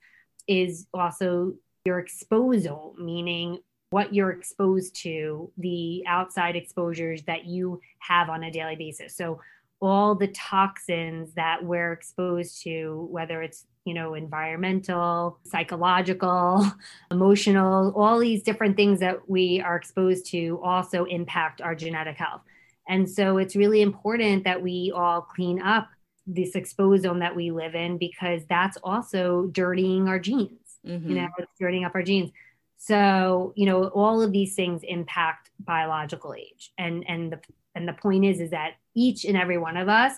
is 0.47 0.87
also 0.92 1.54
your 1.85 1.99
exposure, 1.99 2.76
meaning 2.99 3.59
what 3.90 4.14
you're 4.14 4.30
exposed 4.30 4.95
to, 5.02 5.50
the 5.59 6.04
outside 6.07 6.57
exposures 6.57 7.23
that 7.23 7.45
you 7.47 7.80
have 7.99 8.28
on 8.30 8.45
a 8.45 8.50
daily 8.50 8.76
basis. 8.76 9.16
So 9.16 9.40
all 9.80 10.14
the 10.14 10.28
toxins 10.28 11.33
that 11.35 11.64
we're 11.64 11.92
exposed 11.92 12.62
to, 12.62 13.09
whether 13.11 13.42
it's 13.42 13.66
you 13.85 13.95
know 13.95 14.14
environmental, 14.14 15.38
psychological, 15.45 16.71
emotional, 17.11 17.92
all 17.97 18.19
these 18.19 18.42
different 18.42 18.76
things 18.76 19.00
that 19.00 19.28
we 19.28 19.61
are 19.61 19.76
exposed 19.76 20.26
to 20.26 20.61
also 20.62 21.04
impact 21.04 21.61
our 21.61 21.75
genetic 21.75 22.16
health. 22.16 22.42
And 22.88 23.08
so 23.08 23.38
it's 23.38 23.56
really 23.56 23.82
important 23.82 24.44
that 24.44 24.62
we 24.62 24.92
all 24.94 25.22
clean 25.22 25.62
up 25.62 25.88
this 26.26 26.54
exposome 26.54 27.20
that 27.20 27.34
we 27.34 27.50
live 27.50 27.75
in 27.75 27.99
because 27.99 28.42
that's 28.49 28.76
also 28.82 29.49
dirtying 29.52 30.08
our 30.08 30.18
genes. 30.18 30.58
Mm-hmm. 30.87 31.08
You 31.08 31.14
know, 31.16 31.28
it's 31.38 31.58
dirtying 31.58 31.84
up 31.84 31.94
our 31.94 32.02
genes. 32.02 32.30
So, 32.78 33.52
you 33.56 33.66
know, 33.66 33.84
all 33.88 34.22
of 34.22 34.32
these 34.32 34.54
things 34.54 34.82
impact 34.82 35.50
biological 35.60 36.34
age. 36.34 36.72
And 36.78 37.04
and 37.08 37.32
the 37.32 37.40
and 37.75 37.87
the 37.87 37.92
point 37.92 38.25
is 38.25 38.40
is 38.40 38.50
that 38.50 38.75
each 38.94 39.25
and 39.25 39.37
every 39.37 39.58
one 39.58 39.76
of 39.76 39.88
us 39.88 40.14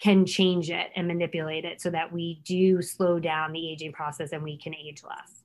can 0.00 0.24
change 0.24 0.70
it 0.70 0.88
and 0.96 1.06
manipulate 1.06 1.64
it 1.64 1.80
so 1.80 1.90
that 1.90 2.10
we 2.10 2.40
do 2.44 2.80
slow 2.80 3.18
down 3.18 3.52
the 3.52 3.70
aging 3.70 3.92
process 3.92 4.32
and 4.32 4.42
we 4.42 4.56
can 4.56 4.74
age 4.74 5.02
less. 5.06 5.42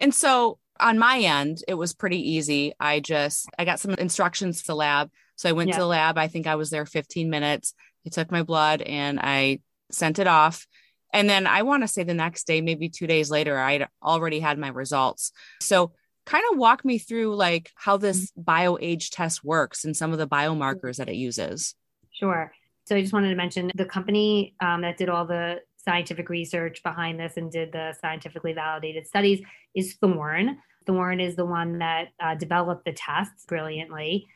And 0.00 0.12
so 0.12 0.58
on 0.80 0.98
my 0.98 1.18
end, 1.20 1.62
it 1.68 1.74
was 1.74 1.94
pretty 1.94 2.32
easy. 2.32 2.72
I 2.80 3.00
just 3.00 3.48
I 3.58 3.64
got 3.64 3.80
some 3.80 3.92
instructions 3.92 4.62
to 4.62 4.66
the 4.68 4.76
lab 4.76 5.10
so 5.36 5.48
I 5.48 5.52
went 5.52 5.68
yeah. 5.68 5.76
to 5.76 5.80
the 5.80 5.86
lab. 5.86 6.18
I 6.18 6.28
think 6.28 6.46
I 6.46 6.56
was 6.56 6.70
there 6.70 6.86
15 6.86 7.30
minutes. 7.30 7.74
They 8.04 8.10
took 8.10 8.30
my 8.30 8.42
blood 8.42 8.82
and 8.82 9.20
I 9.20 9.60
sent 9.90 10.18
it 10.18 10.26
off. 10.26 10.66
And 11.12 11.30
then 11.30 11.46
I 11.46 11.62
want 11.62 11.82
to 11.82 11.88
say 11.88 12.02
the 12.02 12.14
next 12.14 12.46
day, 12.46 12.60
maybe 12.60 12.88
two 12.88 13.06
days 13.06 13.30
later, 13.30 13.58
I'd 13.58 13.86
already 14.02 14.40
had 14.40 14.58
my 14.58 14.68
results. 14.68 15.32
So 15.60 15.92
kind 16.24 16.44
of 16.50 16.58
walk 16.58 16.84
me 16.84 16.98
through 16.98 17.36
like 17.36 17.70
how 17.76 17.96
this 17.96 18.30
mm-hmm. 18.32 18.42
bio 18.42 18.78
age 18.80 19.10
test 19.10 19.44
works 19.44 19.84
and 19.84 19.96
some 19.96 20.12
of 20.12 20.18
the 20.18 20.26
biomarkers 20.26 20.96
that 20.96 21.08
it 21.08 21.14
uses. 21.14 21.74
Sure. 22.10 22.52
So 22.84 22.96
I 22.96 23.00
just 23.00 23.12
wanted 23.12 23.30
to 23.30 23.36
mention 23.36 23.70
the 23.74 23.84
company 23.84 24.54
um, 24.60 24.82
that 24.82 24.96
did 24.96 25.08
all 25.08 25.26
the 25.26 25.60
scientific 25.76 26.28
research 26.28 26.82
behind 26.82 27.18
this 27.18 27.36
and 27.36 27.50
did 27.50 27.72
the 27.72 27.94
scientifically 28.00 28.52
validated 28.52 29.06
studies 29.06 29.40
is 29.74 29.94
Thorne. 29.94 30.58
Thorne 30.86 31.20
is 31.20 31.36
the 31.36 31.44
one 31.44 31.78
that 31.78 32.08
uh, 32.20 32.34
developed 32.34 32.84
the 32.84 32.92
tests 32.92 33.44
brilliantly. 33.46 34.26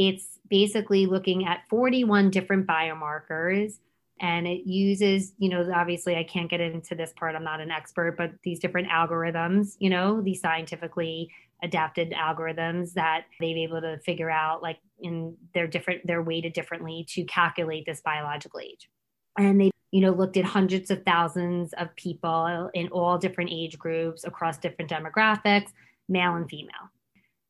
It's 0.00 0.38
basically 0.48 1.04
looking 1.04 1.46
at 1.46 1.68
41 1.68 2.30
different 2.30 2.66
biomarkers 2.66 3.74
and 4.18 4.46
it 4.46 4.66
uses, 4.66 5.34
you 5.38 5.50
know, 5.50 5.70
obviously 5.74 6.16
I 6.16 6.24
can't 6.24 6.48
get 6.48 6.60
into 6.60 6.94
this 6.94 7.12
part, 7.18 7.34
I'm 7.34 7.44
not 7.44 7.60
an 7.60 7.70
expert, 7.70 8.16
but 8.16 8.32
these 8.42 8.58
different 8.58 8.88
algorithms, 8.88 9.76
you 9.78 9.90
know, 9.90 10.22
these 10.22 10.40
scientifically 10.40 11.30
adapted 11.62 12.12
algorithms 12.12 12.94
that 12.94 13.24
they've 13.40 13.58
able 13.58 13.82
to 13.82 13.98
figure 13.98 14.30
out 14.30 14.62
like 14.62 14.78
in 15.00 15.36
their 15.52 15.66
different 15.66 16.06
they're 16.06 16.22
weighted 16.22 16.54
differently 16.54 17.04
to 17.10 17.22
calculate 17.24 17.84
this 17.84 18.00
biological 18.00 18.60
age. 18.60 18.88
And 19.38 19.60
they 19.60 19.70
you 19.90 20.00
know 20.00 20.12
looked 20.12 20.38
at 20.38 20.46
hundreds 20.46 20.90
of 20.90 21.02
thousands 21.04 21.74
of 21.74 21.94
people 21.96 22.70
in 22.72 22.88
all 22.88 23.18
different 23.18 23.50
age 23.52 23.78
groups 23.78 24.24
across 24.24 24.56
different 24.56 24.90
demographics 24.90 25.72
male 26.08 26.34
and 26.36 26.48
female 26.48 26.88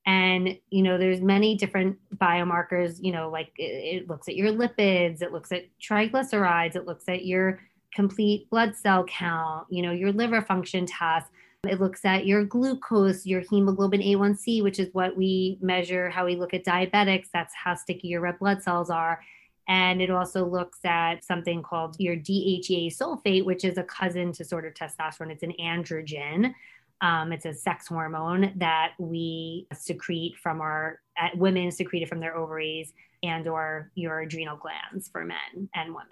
and 0.07 0.59
you 0.71 0.83
know 0.83 0.97
there's 0.97 1.21
many 1.21 1.57
different 1.57 1.99
biomarkers 2.17 2.97
you 3.03 3.13
know 3.13 3.29
like 3.29 3.53
it, 3.57 4.03
it 4.03 4.09
looks 4.09 4.29
at 4.29 4.37
your 4.37 4.53
lipids 4.53 5.23
it 5.23 5.33
looks 5.33 5.53
at 5.53 5.65
triglycerides 5.81 6.75
it 6.75 6.87
looks 6.87 7.05
at 7.09 7.27
your 7.27 7.61
complete 7.95 8.49
blood 8.51 8.75
cell 8.75 9.05
count 9.05 9.67
you 9.69 9.83
know 9.83 9.93
your 9.93 10.13
liver 10.13 10.41
function 10.41 10.87
tests 10.87 11.31
it 11.69 11.79
looks 11.79 12.07
at 12.07 12.27
your 12.27 12.45
glucose, 12.45 13.27
your 13.27 13.43
hemoglobin 13.43 14.01
A1C, 14.01 14.63
which 14.63 14.79
is 14.79 14.89
what 14.95 15.15
we 15.15 15.59
measure 15.61 16.09
how 16.09 16.25
we 16.25 16.35
look 16.35 16.55
at 16.55 16.65
diabetics. 16.65 17.29
That's 17.35 17.55
how 17.55 17.75
sticky 17.75 18.09
your 18.09 18.23
red 18.23 18.39
blood 18.39 18.63
cells 18.63 18.89
are. 18.89 19.21
And 19.69 20.01
it 20.01 20.11
also 20.11 20.47
looks 20.47 20.79
at 20.85 21.23
something 21.23 21.63
called 21.63 21.97
your 21.99 22.17
DHEA 22.17 22.97
sulfate, 22.97 23.45
which 23.45 23.65
is 23.65 23.77
a 23.77 23.85
cousin 23.85 24.33
to 24.33 24.45
sort 24.45 24.65
of 24.65 24.73
testosterone. 24.73 25.31
It's 25.31 25.43
an 25.43 25.53
androgen. 25.61 26.55
Um, 27.03 27.33
it's 27.33 27.47
a 27.47 27.55
sex 27.55 27.89
hormone 27.89 28.53
that 28.57 28.93
we 28.99 29.67
secrete 29.73 30.37
from 30.43 30.61
our 30.61 31.01
uh, 31.21 31.29
women 31.35 31.71
secrete 31.71 32.03
it 32.03 32.09
from 32.09 32.21
their 32.21 32.37
ovaries 32.37 32.93
and 33.23 33.47
or 33.49 33.91
your 33.95 34.21
adrenal 34.21 34.57
glands 34.57 35.09
for 35.09 35.25
men 35.25 35.69
and 35.75 35.91
women. 35.91 36.09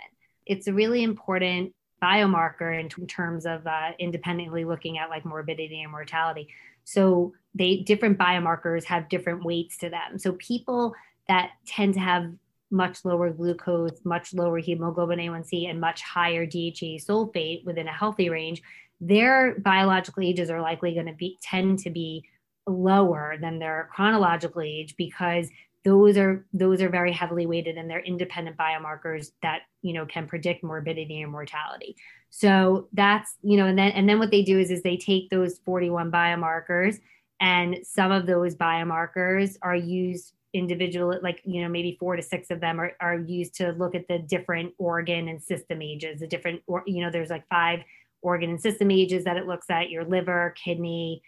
It's 0.47 0.66
a 0.66 0.73
really 0.73 1.02
important 1.02 1.75
biomarker 2.02 2.78
in 2.78 2.88
t- 2.88 3.04
terms 3.07 3.45
of 3.45 3.66
uh, 3.66 3.90
independently 3.99 4.64
looking 4.64 4.99
at 4.99 5.11
like 5.11 5.25
morbidity 5.25 5.83
and 5.83 5.90
mortality. 5.90 6.49
So 6.85 7.35
they 7.54 7.78
different 7.78 8.18
biomarkers 8.18 8.85
have 8.85 9.09
different 9.09 9.45
weights 9.45 9.76
to 9.78 9.90
them. 9.90 10.18
So 10.18 10.33
people 10.33 10.95
that 11.28 11.50
tend 11.66 11.95
to 11.95 12.00
have 12.00 12.33
much 12.71 13.04
lower 13.04 13.30
glucose, 13.30 14.04
much 14.04 14.35
lower 14.35 14.59
hemoglobin 14.59 15.18
A1C, 15.18 15.68
and 15.68 15.80
much 15.80 16.02
higher 16.02 16.47
DHEA 16.47 17.04
sulfate 17.04 17.64
within 17.64 17.88
a 17.88 17.92
healthy 17.92 18.28
range, 18.28 18.62
their 19.00 19.59
biological 19.61 20.23
ages 20.23 20.50
are 20.50 20.61
likely 20.61 20.95
going 20.95 21.07
to 21.07 21.12
be 21.12 21.38
tend 21.43 21.78
to 21.81 21.90
be 21.90 22.25
lower 22.67 23.37
than 23.40 23.59
their 23.59 23.88
chronological 23.93 24.61
age 24.61 24.95
because 24.97 25.49
those 25.85 26.19
are 26.19 26.45
those 26.52 26.83
are 26.83 26.88
very 26.88 27.12
heavily 27.12 27.47
weighted 27.47 27.78
and 27.78 27.88
they're 27.88 28.00
independent 28.00 28.57
biomarkers 28.57 29.31
that 29.43 29.61
you 29.83 29.93
know 29.93 30.05
can 30.05 30.26
predict 30.26 30.62
morbidity 30.62 31.23
and 31.23 31.33
mortality. 31.33 31.97
So 32.31 32.88
that's 32.93 33.37
you 33.43 33.57
know 33.57 33.67
and 33.67 33.78
then 33.78 33.93
and 33.93 34.09
then 34.09 34.19
what 34.19 34.31
they 34.31 34.43
do 34.43 34.59
is 34.59 34.71
is 34.71 34.83
they 34.83 34.97
take 34.97 35.31
those 35.31 35.59
41 35.64 36.11
biomarkers 36.11 36.99
and 37.40 37.78
some 37.85 38.11
of 38.11 38.26
those 38.26 38.55
biomarkers 38.55 39.57
are 39.62 39.76
used 39.76 40.35
individual 40.55 41.19
like 41.23 41.40
you 41.45 41.62
know 41.62 41.69
maybe 41.69 41.97
four 42.00 42.17
to 42.17 42.23
six 42.23 42.50
of 42.50 42.61
them 42.61 42.81
are, 42.81 42.93
are 43.00 43.19
used 43.19 43.55
to 43.55 43.73
look 43.73 43.95
at 43.95 44.09
the 44.09 44.19
different 44.19 44.73
organ 44.78 45.28
and 45.28 45.43
system 45.43 45.83
ages 45.83 46.21
the 46.21 46.26
different 46.26 46.62
or 46.67 46.83
you 46.87 47.02
know 47.02 47.11
there's 47.11 47.28
like 47.28 47.47
five 47.49 47.81
organ 48.23 48.51
and 48.51 48.61
system 48.61 48.91
ages 48.91 49.25
that 49.25 49.37
it 49.37 49.47
looks 49.47 49.71
at 49.71 49.91
your 49.91 50.05
liver 50.05 50.55
kidney 50.63 51.23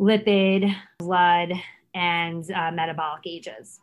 lipid 0.00 0.74
blood 0.98 1.52
and 1.94 2.50
uh, 2.52 2.70
metabolic 2.70 3.22
ages 3.26 3.80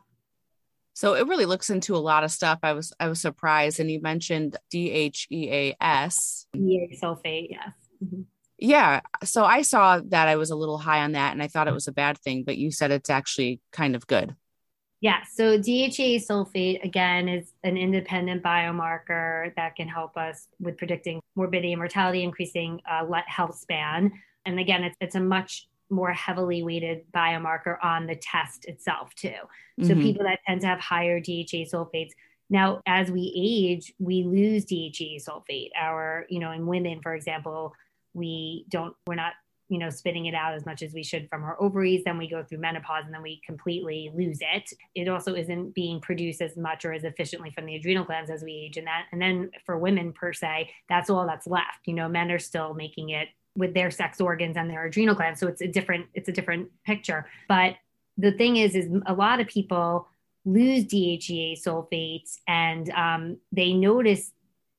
so 0.97 1.13
it 1.13 1.27
really 1.27 1.45
looks 1.45 1.69
into 1.69 1.95
a 1.95 1.97
lot 1.97 2.23
of 2.23 2.31
stuff. 2.31 2.57
I 2.63 2.73
was 2.73 2.91
I 2.99 3.07
was 3.07 3.21
surprised, 3.21 3.79
and 3.79 3.91
you 3.91 4.01
mentioned 4.01 4.57
DHEAS. 4.71 5.27
DHEA 5.31 6.99
sulfate, 6.99 7.49
yes. 7.51 7.71
Mm-hmm. 8.03 8.21
Yeah. 8.57 9.01
So 9.23 9.45
I 9.45 9.61
saw 9.61 10.01
that 10.07 10.27
I 10.27 10.37
was 10.37 10.49
a 10.49 10.55
little 10.55 10.79
high 10.79 11.03
on 11.03 11.11
that, 11.11 11.33
and 11.33 11.43
I 11.43 11.49
thought 11.49 11.67
it 11.67 11.73
was 11.75 11.87
a 11.87 11.91
bad 11.91 12.17
thing. 12.17 12.43
But 12.43 12.57
you 12.57 12.71
said 12.71 12.89
it's 12.89 13.11
actually 13.11 13.61
kind 13.71 13.95
of 13.95 14.07
good. 14.07 14.35
Yeah. 14.99 15.23
So 15.31 15.59
DHEA 15.59 16.25
sulfate 16.25 16.83
again 16.83 17.29
is 17.29 17.53
an 17.63 17.77
independent 17.77 18.41
biomarker 18.41 19.55
that 19.55 19.75
can 19.75 19.87
help 19.87 20.17
us 20.17 20.47
with 20.59 20.77
predicting 20.77 21.21
morbidity 21.35 21.73
and 21.73 21.79
mortality, 21.79 22.23
increasing 22.23 22.81
uh, 22.89 23.05
health 23.27 23.57
span. 23.57 24.11
And 24.45 24.59
again, 24.59 24.83
it's 24.83 24.97
it's 24.99 25.15
a 25.15 25.19
much 25.19 25.67
more 25.89 26.11
heavily 26.11 26.63
weighted 26.63 27.03
biomarker 27.13 27.77
on 27.83 28.07
the 28.07 28.15
test 28.15 28.65
itself 28.65 29.13
too. 29.15 29.31
So 29.81 29.89
mm-hmm. 29.89 30.01
people 30.01 30.23
that 30.23 30.39
tend 30.47 30.61
to 30.61 30.67
have 30.67 30.79
higher 30.79 31.21
DHEA 31.21 31.71
sulfates. 31.71 32.11
Now, 32.49 32.81
as 32.85 33.11
we 33.11 33.33
age, 33.35 33.93
we 33.99 34.23
lose 34.23 34.65
DHEA 34.65 35.23
sulfate. 35.23 35.69
Our, 35.79 36.25
you 36.29 36.39
know, 36.39 36.51
in 36.51 36.65
women, 36.65 37.01
for 37.01 37.13
example, 37.13 37.73
we 38.13 38.65
don't, 38.69 38.95
we're 39.05 39.15
not, 39.15 39.33
you 39.69 39.77
know, 39.77 39.89
spitting 39.89 40.25
it 40.27 40.33
out 40.33 40.53
as 40.53 40.65
much 40.65 40.81
as 40.81 40.93
we 40.93 41.03
should 41.03 41.29
from 41.29 41.43
our 41.43 41.61
ovaries. 41.61 42.03
Then 42.03 42.17
we 42.17 42.29
go 42.29 42.43
through 42.43 42.59
menopause 42.59 43.03
and 43.05 43.13
then 43.13 43.21
we 43.21 43.41
completely 43.45 44.11
lose 44.15 44.39
it. 44.41 44.71
It 44.95 45.09
also 45.09 45.35
isn't 45.35 45.73
being 45.73 45.99
produced 45.99 46.41
as 46.41 46.55
much 46.55 46.85
or 46.85 46.93
as 46.93 47.03
efficiently 47.03 47.51
from 47.51 47.65
the 47.65 47.75
adrenal 47.75 48.05
glands 48.05 48.29
as 48.29 48.43
we 48.43 48.53
age. 48.53 48.77
And 48.77 48.87
that, 48.87 49.05
and 49.11 49.21
then 49.21 49.51
for 49.65 49.77
women 49.77 50.13
per 50.13 50.33
se, 50.33 50.69
that's 50.87 51.09
all 51.09 51.25
that's 51.25 51.47
left. 51.47 51.85
You 51.85 51.93
know, 51.93 52.07
men 52.07 52.31
are 52.31 52.39
still 52.39 52.73
making 52.73 53.09
it 53.09 53.27
with 53.55 53.73
their 53.73 53.91
sex 53.91 54.21
organs 54.21 54.55
and 54.55 54.69
their 54.69 54.85
adrenal 54.85 55.15
glands. 55.15 55.39
So 55.39 55.47
it's 55.47 55.61
a 55.61 55.67
different, 55.67 56.05
it's 56.13 56.29
a 56.29 56.33
different 56.33 56.69
picture. 56.85 57.27
But 57.49 57.75
the 58.17 58.31
thing 58.31 58.57
is, 58.57 58.75
is 58.75 58.89
a 59.05 59.13
lot 59.13 59.39
of 59.39 59.47
people 59.47 60.07
lose 60.45 60.85
DHEA 60.85 61.61
sulfates 61.61 62.37
and 62.47 62.89
um, 62.91 63.37
they 63.51 63.73
notice 63.73 64.31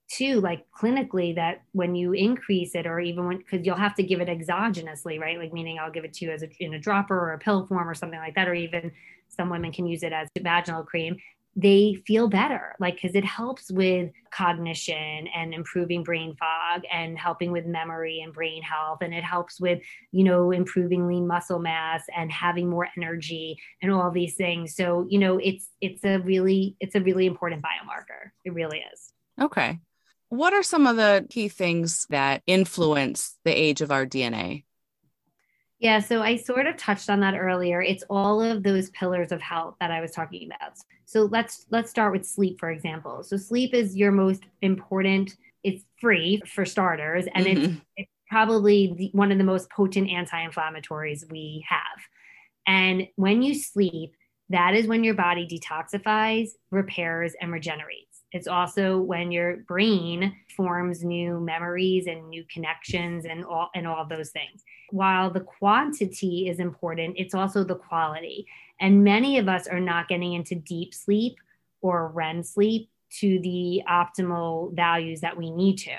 too, 0.08 0.40
like 0.40 0.64
clinically, 0.70 1.34
that 1.34 1.62
when 1.72 1.94
you 1.94 2.12
increase 2.12 2.74
it, 2.74 2.86
or 2.86 2.98
even 2.98 3.26
when, 3.26 3.38
because 3.38 3.64
you'll 3.64 3.76
have 3.76 3.94
to 3.96 4.02
give 4.02 4.20
it 4.20 4.28
exogenously, 4.28 5.20
right? 5.20 5.38
Like 5.38 5.52
meaning 5.52 5.78
I'll 5.78 5.90
give 5.90 6.04
it 6.04 6.14
to 6.14 6.24
you 6.24 6.32
as 6.32 6.42
a, 6.42 6.48
in 6.60 6.74
a 6.74 6.78
dropper 6.78 7.18
or 7.18 7.32
a 7.34 7.38
pill 7.38 7.66
form 7.66 7.88
or 7.88 7.94
something 7.94 8.18
like 8.18 8.34
that, 8.34 8.48
or 8.48 8.54
even 8.54 8.90
some 9.28 9.50
women 9.50 9.72
can 9.72 9.86
use 9.86 10.02
it 10.02 10.12
as 10.12 10.28
vaginal 10.38 10.82
cream. 10.82 11.16
They 11.56 12.00
feel 12.06 12.28
better 12.28 12.76
like 12.78 12.94
because 12.94 13.16
it 13.16 13.24
helps 13.24 13.70
with 13.70 14.12
cognition 14.30 15.26
and 15.34 15.52
improving 15.52 16.04
brain 16.04 16.36
fog 16.36 16.82
and 16.92 17.18
helping 17.18 17.50
with 17.50 17.66
memory 17.66 18.20
and 18.20 18.32
brain 18.32 18.62
health 18.62 18.98
and 19.00 19.12
it 19.12 19.24
helps 19.24 19.58
with 19.58 19.80
you 20.12 20.22
know 20.22 20.52
improving 20.52 21.08
lean 21.08 21.26
muscle 21.26 21.58
mass 21.58 22.04
and 22.16 22.30
having 22.30 22.68
more 22.70 22.86
energy 22.96 23.58
and 23.82 23.90
all 23.90 24.12
these 24.12 24.36
things. 24.36 24.76
So 24.76 25.06
you 25.08 25.18
know 25.18 25.38
it's 25.38 25.68
it's 25.80 26.04
a 26.04 26.18
really 26.18 26.76
it's 26.78 26.94
a 26.94 27.00
really 27.00 27.26
important 27.26 27.62
biomarker. 27.62 28.30
It 28.44 28.54
really 28.54 28.84
is. 28.92 29.12
Okay 29.40 29.80
what 30.28 30.52
are 30.52 30.62
some 30.62 30.86
of 30.86 30.96
the 30.96 31.26
key 31.30 31.48
things 31.48 32.06
that 32.10 32.42
influence 32.46 33.36
the 33.44 33.52
age 33.52 33.80
of 33.80 33.90
our 33.90 34.06
dna 34.06 34.62
yeah, 35.80 36.00
so 36.00 36.22
I 36.22 36.36
sort 36.36 36.66
of 36.66 36.76
touched 36.76 37.08
on 37.08 37.20
that 37.20 37.38
earlier. 37.38 37.80
It's 37.80 38.02
all 38.10 38.42
of 38.42 38.64
those 38.64 38.90
pillars 38.90 39.30
of 39.30 39.40
health 39.40 39.76
that 39.80 39.92
I 39.92 40.00
was 40.00 40.10
talking 40.10 40.50
about. 40.50 40.72
So 41.04 41.22
let's 41.22 41.66
let's 41.70 41.88
start 41.88 42.12
with 42.12 42.26
sleep 42.26 42.58
for 42.58 42.70
example. 42.70 43.22
So 43.22 43.36
sleep 43.36 43.74
is 43.74 43.96
your 43.96 44.10
most 44.10 44.42
important. 44.60 45.36
It's 45.62 45.84
free 46.00 46.42
for 46.46 46.64
starters 46.64 47.26
and 47.32 47.46
mm-hmm. 47.46 47.64
it's, 47.64 47.80
it's 47.96 48.10
probably 48.28 48.94
the, 48.96 49.10
one 49.12 49.30
of 49.30 49.38
the 49.38 49.44
most 49.44 49.70
potent 49.70 50.10
anti-inflammatories 50.10 51.30
we 51.30 51.64
have. 51.68 52.02
And 52.66 53.06
when 53.16 53.42
you 53.42 53.54
sleep, 53.54 54.14
that 54.50 54.74
is 54.74 54.86
when 54.86 55.04
your 55.04 55.14
body 55.14 55.46
detoxifies, 55.46 56.48
repairs 56.70 57.34
and 57.40 57.52
regenerates. 57.52 58.07
It's 58.32 58.46
also 58.46 58.98
when 58.98 59.32
your 59.32 59.58
brain 59.58 60.34
forms 60.54 61.02
new 61.02 61.40
memories 61.40 62.06
and 62.06 62.28
new 62.28 62.44
connections 62.52 63.24
and 63.24 63.44
all 63.44 63.70
and 63.74 63.86
all 63.86 64.06
those 64.06 64.30
things. 64.30 64.62
While 64.90 65.30
the 65.30 65.40
quantity 65.40 66.48
is 66.48 66.58
important, 66.58 67.16
it's 67.18 67.34
also 67.34 67.64
the 67.64 67.76
quality. 67.76 68.46
And 68.80 69.02
many 69.02 69.38
of 69.38 69.48
us 69.48 69.66
are 69.66 69.80
not 69.80 70.08
getting 70.08 70.34
into 70.34 70.54
deep 70.54 70.94
sleep 70.94 71.36
or 71.80 72.08
REM 72.08 72.42
sleep 72.42 72.90
to 73.20 73.40
the 73.40 73.82
optimal 73.88 74.74
values 74.74 75.20
that 75.22 75.36
we 75.36 75.50
need 75.50 75.76
to. 75.76 75.96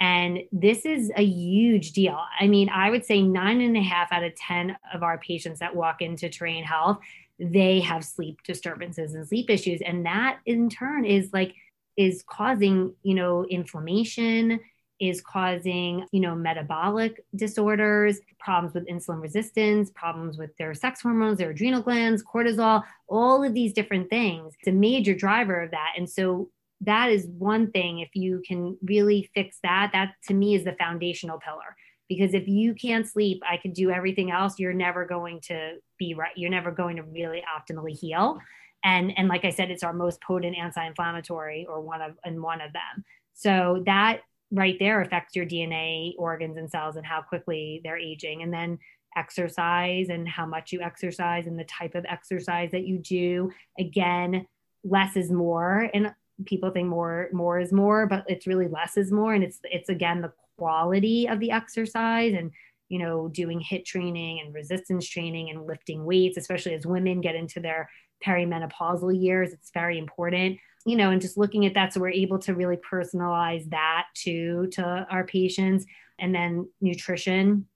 And 0.00 0.40
this 0.52 0.84
is 0.84 1.10
a 1.16 1.24
huge 1.24 1.92
deal. 1.92 2.18
I 2.38 2.46
mean, 2.46 2.68
I 2.68 2.90
would 2.90 3.04
say 3.04 3.22
nine 3.22 3.60
and 3.60 3.76
a 3.76 3.82
half 3.82 4.12
out 4.12 4.24
of 4.24 4.34
10 4.36 4.76
of 4.92 5.02
our 5.02 5.18
patients 5.18 5.60
that 5.60 5.74
walk 5.74 6.02
into 6.02 6.28
Terrain 6.28 6.64
Health, 6.64 6.98
they 7.38 7.80
have 7.80 8.04
sleep 8.04 8.42
disturbances 8.44 9.14
and 9.14 9.26
sleep 9.26 9.48
issues. 9.50 9.80
And 9.80 10.04
that 10.06 10.38
in 10.46 10.68
turn 10.68 11.04
is 11.04 11.30
like 11.32 11.54
is 11.96 12.22
causing, 12.28 12.94
you 13.02 13.14
know, 13.14 13.44
inflammation, 13.46 14.60
is 15.00 15.20
causing, 15.20 16.06
you 16.12 16.20
know, 16.20 16.34
metabolic 16.34 17.24
disorders, 17.34 18.18
problems 18.38 18.74
with 18.74 18.86
insulin 18.88 19.20
resistance, 19.20 19.90
problems 19.90 20.38
with 20.38 20.56
their 20.56 20.72
sex 20.74 21.02
hormones, 21.02 21.38
their 21.38 21.50
adrenal 21.50 21.82
glands, 21.82 22.22
cortisol, 22.22 22.82
all 23.08 23.44
of 23.44 23.52
these 23.52 23.72
different 23.72 24.08
things. 24.08 24.54
It's 24.58 24.68
a 24.68 24.72
major 24.72 25.14
driver 25.14 25.60
of 25.60 25.70
that. 25.72 25.92
And 25.96 26.08
so 26.08 26.50
that 26.82 27.10
is 27.10 27.26
one 27.26 27.70
thing. 27.70 28.00
If 28.00 28.10
you 28.14 28.42
can 28.46 28.76
really 28.82 29.30
fix 29.34 29.58
that, 29.62 29.90
that 29.92 30.14
to 30.28 30.34
me 30.34 30.54
is 30.54 30.64
the 30.64 30.76
foundational 30.78 31.38
pillar. 31.38 31.76
Because 32.08 32.34
if 32.34 32.46
you 32.46 32.74
can't 32.74 33.06
sleep, 33.06 33.42
I 33.48 33.56
could 33.56 33.72
do 33.72 33.90
everything 33.90 34.30
else. 34.30 34.58
You're 34.58 34.72
never 34.72 35.04
going 35.04 35.40
to 35.48 35.78
be 35.98 36.14
right. 36.14 36.32
You're 36.36 36.50
never 36.50 36.70
going 36.70 36.96
to 36.96 37.02
really 37.02 37.42
optimally 37.42 37.98
heal. 37.98 38.38
And 38.84 39.12
and 39.16 39.28
like 39.28 39.44
I 39.44 39.50
said, 39.50 39.70
it's 39.70 39.82
our 39.82 39.92
most 39.92 40.20
potent 40.22 40.56
anti-inflammatory, 40.56 41.66
or 41.68 41.80
one 41.80 42.02
of 42.02 42.12
and 42.24 42.42
one 42.42 42.60
of 42.60 42.72
them. 42.72 43.04
So 43.34 43.82
that 43.86 44.20
right 44.52 44.76
there 44.78 45.00
affects 45.00 45.34
your 45.34 45.46
DNA, 45.46 46.14
organs, 46.18 46.56
and 46.56 46.70
cells, 46.70 46.96
and 46.96 47.04
how 47.04 47.22
quickly 47.22 47.80
they're 47.84 47.98
aging. 47.98 48.42
And 48.42 48.52
then 48.52 48.78
exercise 49.16 50.08
and 50.10 50.28
how 50.28 50.46
much 50.46 50.72
you 50.72 50.80
exercise 50.80 51.46
and 51.46 51.58
the 51.58 51.64
type 51.64 51.94
of 51.94 52.04
exercise 52.04 52.70
that 52.70 52.86
you 52.86 52.98
do. 52.98 53.50
Again, 53.78 54.46
less 54.84 55.16
is 55.16 55.30
more. 55.30 55.90
And 55.92 56.14
people 56.44 56.70
think 56.70 56.88
more 56.88 57.28
more 57.32 57.58
is 57.58 57.72
more, 57.72 58.06
but 58.06 58.24
it's 58.28 58.46
really 58.46 58.68
less 58.68 58.96
is 58.96 59.10
more. 59.10 59.34
And 59.34 59.42
it's 59.42 59.58
it's 59.64 59.88
again 59.88 60.20
the 60.20 60.32
quality 60.58 61.28
of 61.28 61.40
the 61.40 61.50
exercise 61.50 62.34
and 62.34 62.50
you 62.88 62.98
know 62.98 63.28
doing 63.28 63.60
HIIT 63.60 63.84
training 63.84 64.40
and 64.40 64.54
resistance 64.54 65.08
training 65.08 65.50
and 65.50 65.66
lifting 65.66 66.04
weights, 66.04 66.36
especially 66.36 66.74
as 66.74 66.86
women 66.86 67.20
get 67.20 67.34
into 67.34 67.60
their 67.60 67.88
perimenopausal 68.24 69.20
years. 69.20 69.52
It's 69.52 69.70
very 69.72 69.98
important 69.98 70.58
you 70.86 70.96
know, 70.96 71.10
and 71.10 71.20
just 71.20 71.36
looking 71.36 71.66
at 71.66 71.74
that. 71.74 71.92
So 71.92 72.00
we're 72.00 72.10
able 72.10 72.38
to 72.38 72.54
really 72.54 72.76
personalize 72.76 73.68
that 73.70 74.04
too 74.14 74.68
to 74.74 75.06
our 75.10 75.24
patients. 75.24 75.84
And 76.18 76.34
then 76.34 76.70
nutrition 76.80 77.66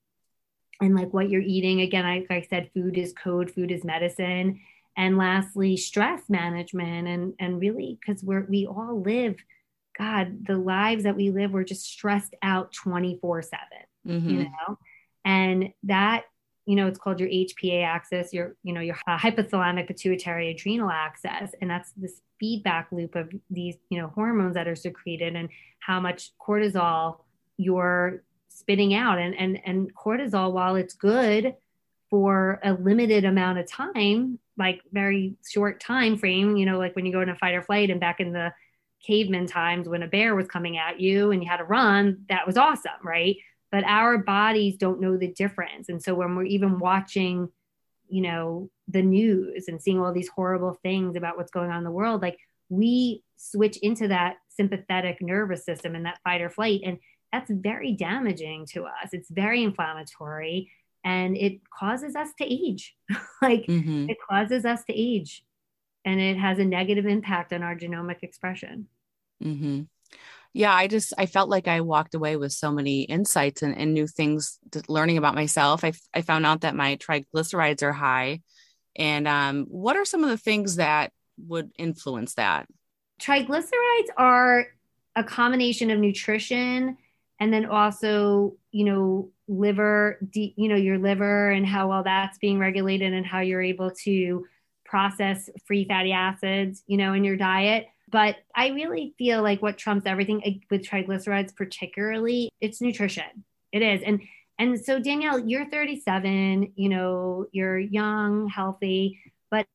and 0.80 0.94
like 0.94 1.12
what 1.12 1.28
you're 1.28 1.42
eating. 1.42 1.80
Again, 1.82 2.06
I, 2.06 2.20
like 2.20 2.30
I 2.30 2.46
said, 2.48 2.70
food 2.72 2.96
is 2.96 3.12
code, 3.12 3.50
food 3.50 3.70
is 3.70 3.84
medicine. 3.84 4.60
And 4.96 5.18
lastly, 5.18 5.76
stress 5.76 6.22
management 6.28 7.08
and 7.08 7.34
and 7.38 7.60
really 7.60 7.98
because 8.00 8.22
we're 8.22 8.46
we 8.48 8.66
all 8.66 9.02
live, 9.02 9.36
God, 9.98 10.46
the 10.46 10.56
lives 10.56 11.04
that 11.04 11.16
we 11.16 11.30
live, 11.30 11.52
we're 11.52 11.64
just 11.64 11.84
stressed 11.84 12.34
out 12.42 12.72
24 12.72 13.42
7. 13.42 13.58
Mm-hmm. 14.06 14.30
You 14.30 14.42
know? 14.44 14.78
And 15.24 15.72
that 15.84 16.24
you 16.70 16.76
know, 16.76 16.86
it's 16.86 17.00
called 17.00 17.18
your 17.18 17.28
HPA 17.28 17.84
axis, 17.84 18.32
your, 18.32 18.54
you 18.62 18.72
know, 18.72 18.80
your 18.80 18.94
uh, 19.08 19.18
hypothalamic 19.18 19.88
pituitary 19.88 20.52
adrenal 20.52 20.88
axis. 20.88 21.50
And 21.60 21.68
that's 21.68 21.90
this 21.96 22.20
feedback 22.38 22.86
loop 22.92 23.16
of 23.16 23.28
these, 23.50 23.74
you 23.88 24.00
know, 24.00 24.06
hormones 24.14 24.54
that 24.54 24.68
are 24.68 24.76
secreted 24.76 25.34
and 25.34 25.48
how 25.80 25.98
much 25.98 26.30
cortisol 26.38 27.22
you're 27.56 28.22
spitting 28.46 28.94
out. 28.94 29.18
And, 29.18 29.34
and, 29.34 29.60
and 29.66 29.92
cortisol, 29.96 30.52
while 30.52 30.76
it's 30.76 30.94
good 30.94 31.56
for 32.08 32.60
a 32.62 32.74
limited 32.74 33.24
amount 33.24 33.58
of 33.58 33.68
time, 33.68 34.38
like 34.56 34.80
very 34.92 35.34
short 35.50 35.80
time 35.80 36.16
frame, 36.16 36.56
you 36.56 36.66
know, 36.66 36.78
like 36.78 36.94
when 36.94 37.04
you 37.04 37.10
go 37.10 37.20
into 37.20 37.34
fight 37.34 37.54
or 37.54 37.62
flight 37.62 37.90
and 37.90 37.98
back 37.98 38.20
in 38.20 38.32
the 38.32 38.52
caveman 39.04 39.48
times 39.48 39.88
when 39.88 40.04
a 40.04 40.06
bear 40.06 40.36
was 40.36 40.46
coming 40.46 40.78
at 40.78 41.00
you 41.00 41.32
and 41.32 41.42
you 41.42 41.48
had 41.48 41.56
to 41.56 41.64
run, 41.64 42.26
that 42.28 42.46
was 42.46 42.56
awesome, 42.56 42.92
right? 43.02 43.38
But 43.70 43.84
our 43.84 44.18
bodies 44.18 44.76
don't 44.76 45.00
know 45.00 45.16
the 45.16 45.32
difference. 45.32 45.88
And 45.88 46.02
so 46.02 46.14
when 46.14 46.34
we're 46.34 46.44
even 46.44 46.78
watching 46.78 47.48
you 48.08 48.22
know 48.22 48.68
the 48.88 49.02
news 49.02 49.68
and 49.68 49.80
seeing 49.80 50.00
all 50.00 50.12
these 50.12 50.26
horrible 50.26 50.76
things 50.82 51.14
about 51.14 51.36
what's 51.36 51.52
going 51.52 51.70
on 51.70 51.78
in 51.78 51.84
the 51.84 51.92
world 51.92 52.20
like 52.20 52.36
we 52.68 53.22
switch 53.36 53.76
into 53.78 54.08
that 54.08 54.38
sympathetic 54.48 55.22
nervous 55.22 55.64
system 55.64 55.94
and 55.94 56.04
that 56.04 56.18
fight 56.24 56.40
or 56.40 56.50
flight 56.50 56.80
and 56.84 56.98
that's 57.32 57.50
very 57.50 57.92
damaging 57.92 58.66
to 58.66 58.84
us. 58.84 59.10
It's 59.12 59.30
very 59.30 59.62
inflammatory 59.62 60.70
and 61.04 61.36
it 61.36 61.60
causes 61.70 62.16
us 62.16 62.28
to 62.38 62.44
age. 62.44 62.96
Like 63.42 63.64
mm-hmm. 63.66 64.10
it 64.10 64.18
causes 64.28 64.66
us 64.66 64.84
to 64.84 64.92
age 64.92 65.42
and 66.04 66.20
it 66.20 66.36
has 66.36 66.58
a 66.58 66.64
negative 66.64 67.06
impact 67.06 67.54
on 67.54 67.62
our 67.62 67.74
genomic 67.74 68.22
expression. 68.22 68.86
Mm-hmm 69.42 69.82
yeah 70.52 70.74
i 70.74 70.86
just 70.86 71.12
i 71.18 71.26
felt 71.26 71.48
like 71.48 71.68
i 71.68 71.80
walked 71.80 72.14
away 72.14 72.36
with 72.36 72.52
so 72.52 72.72
many 72.72 73.02
insights 73.02 73.62
and, 73.62 73.76
and 73.76 73.94
new 73.94 74.06
things 74.06 74.60
learning 74.88 75.18
about 75.18 75.34
myself. 75.34 75.84
I, 75.84 75.92
I 76.14 76.22
found 76.22 76.46
out 76.46 76.62
that 76.62 76.74
my 76.74 76.96
triglycerides 76.96 77.82
are 77.82 77.92
high. 77.92 78.42
And 78.96 79.26
um, 79.26 79.66
what 79.68 79.96
are 79.96 80.04
some 80.04 80.24
of 80.24 80.30
the 80.30 80.36
things 80.36 80.76
that 80.76 81.12
would 81.46 81.70
influence 81.78 82.34
that? 82.34 82.66
Triglycerides 83.20 84.08
are 84.16 84.66
a 85.16 85.24
combination 85.24 85.90
of 85.90 85.98
nutrition 85.98 86.96
and 87.38 87.52
then 87.52 87.66
also 87.66 88.56
you 88.70 88.84
know 88.84 89.30
liver 89.48 90.18
you 90.32 90.68
know 90.68 90.76
your 90.76 90.98
liver 90.98 91.50
and 91.50 91.66
how 91.66 91.88
well 91.88 92.04
that's 92.04 92.38
being 92.38 92.58
regulated 92.58 93.12
and 93.12 93.26
how 93.26 93.40
you're 93.40 93.60
able 93.60 93.90
to 93.90 94.46
process 94.84 95.50
free 95.66 95.84
fatty 95.84 96.12
acids 96.12 96.84
you 96.86 96.96
know 96.96 97.12
in 97.12 97.24
your 97.24 97.36
diet 97.36 97.86
but 98.10 98.36
I 98.54 98.68
really 98.68 99.14
feel 99.18 99.42
like 99.42 99.62
what 99.62 99.78
trumps 99.78 100.06
everything 100.06 100.62
with 100.70 100.86
triglycerides, 100.86 101.54
particularly, 101.54 102.50
it's 102.60 102.80
nutrition. 102.80 103.44
It 103.72 103.82
is. 103.82 104.02
And 104.04 104.22
and 104.58 104.78
so 104.78 105.00
Danielle, 105.00 105.38
you're 105.38 105.70
37, 105.70 106.74
you 106.76 106.88
know, 106.90 107.46
you're 107.50 107.78
young, 107.78 108.46
healthy, 108.46 109.18
but 109.50 109.66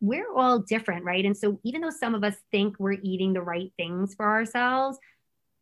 we're 0.00 0.32
all 0.32 0.60
different, 0.60 1.04
right? 1.04 1.24
And 1.24 1.36
so 1.36 1.58
even 1.64 1.80
though 1.80 1.90
some 1.90 2.14
of 2.14 2.22
us 2.22 2.36
think 2.52 2.76
we're 2.78 2.98
eating 3.02 3.32
the 3.32 3.42
right 3.42 3.72
things 3.76 4.14
for 4.14 4.28
ourselves, 4.28 4.96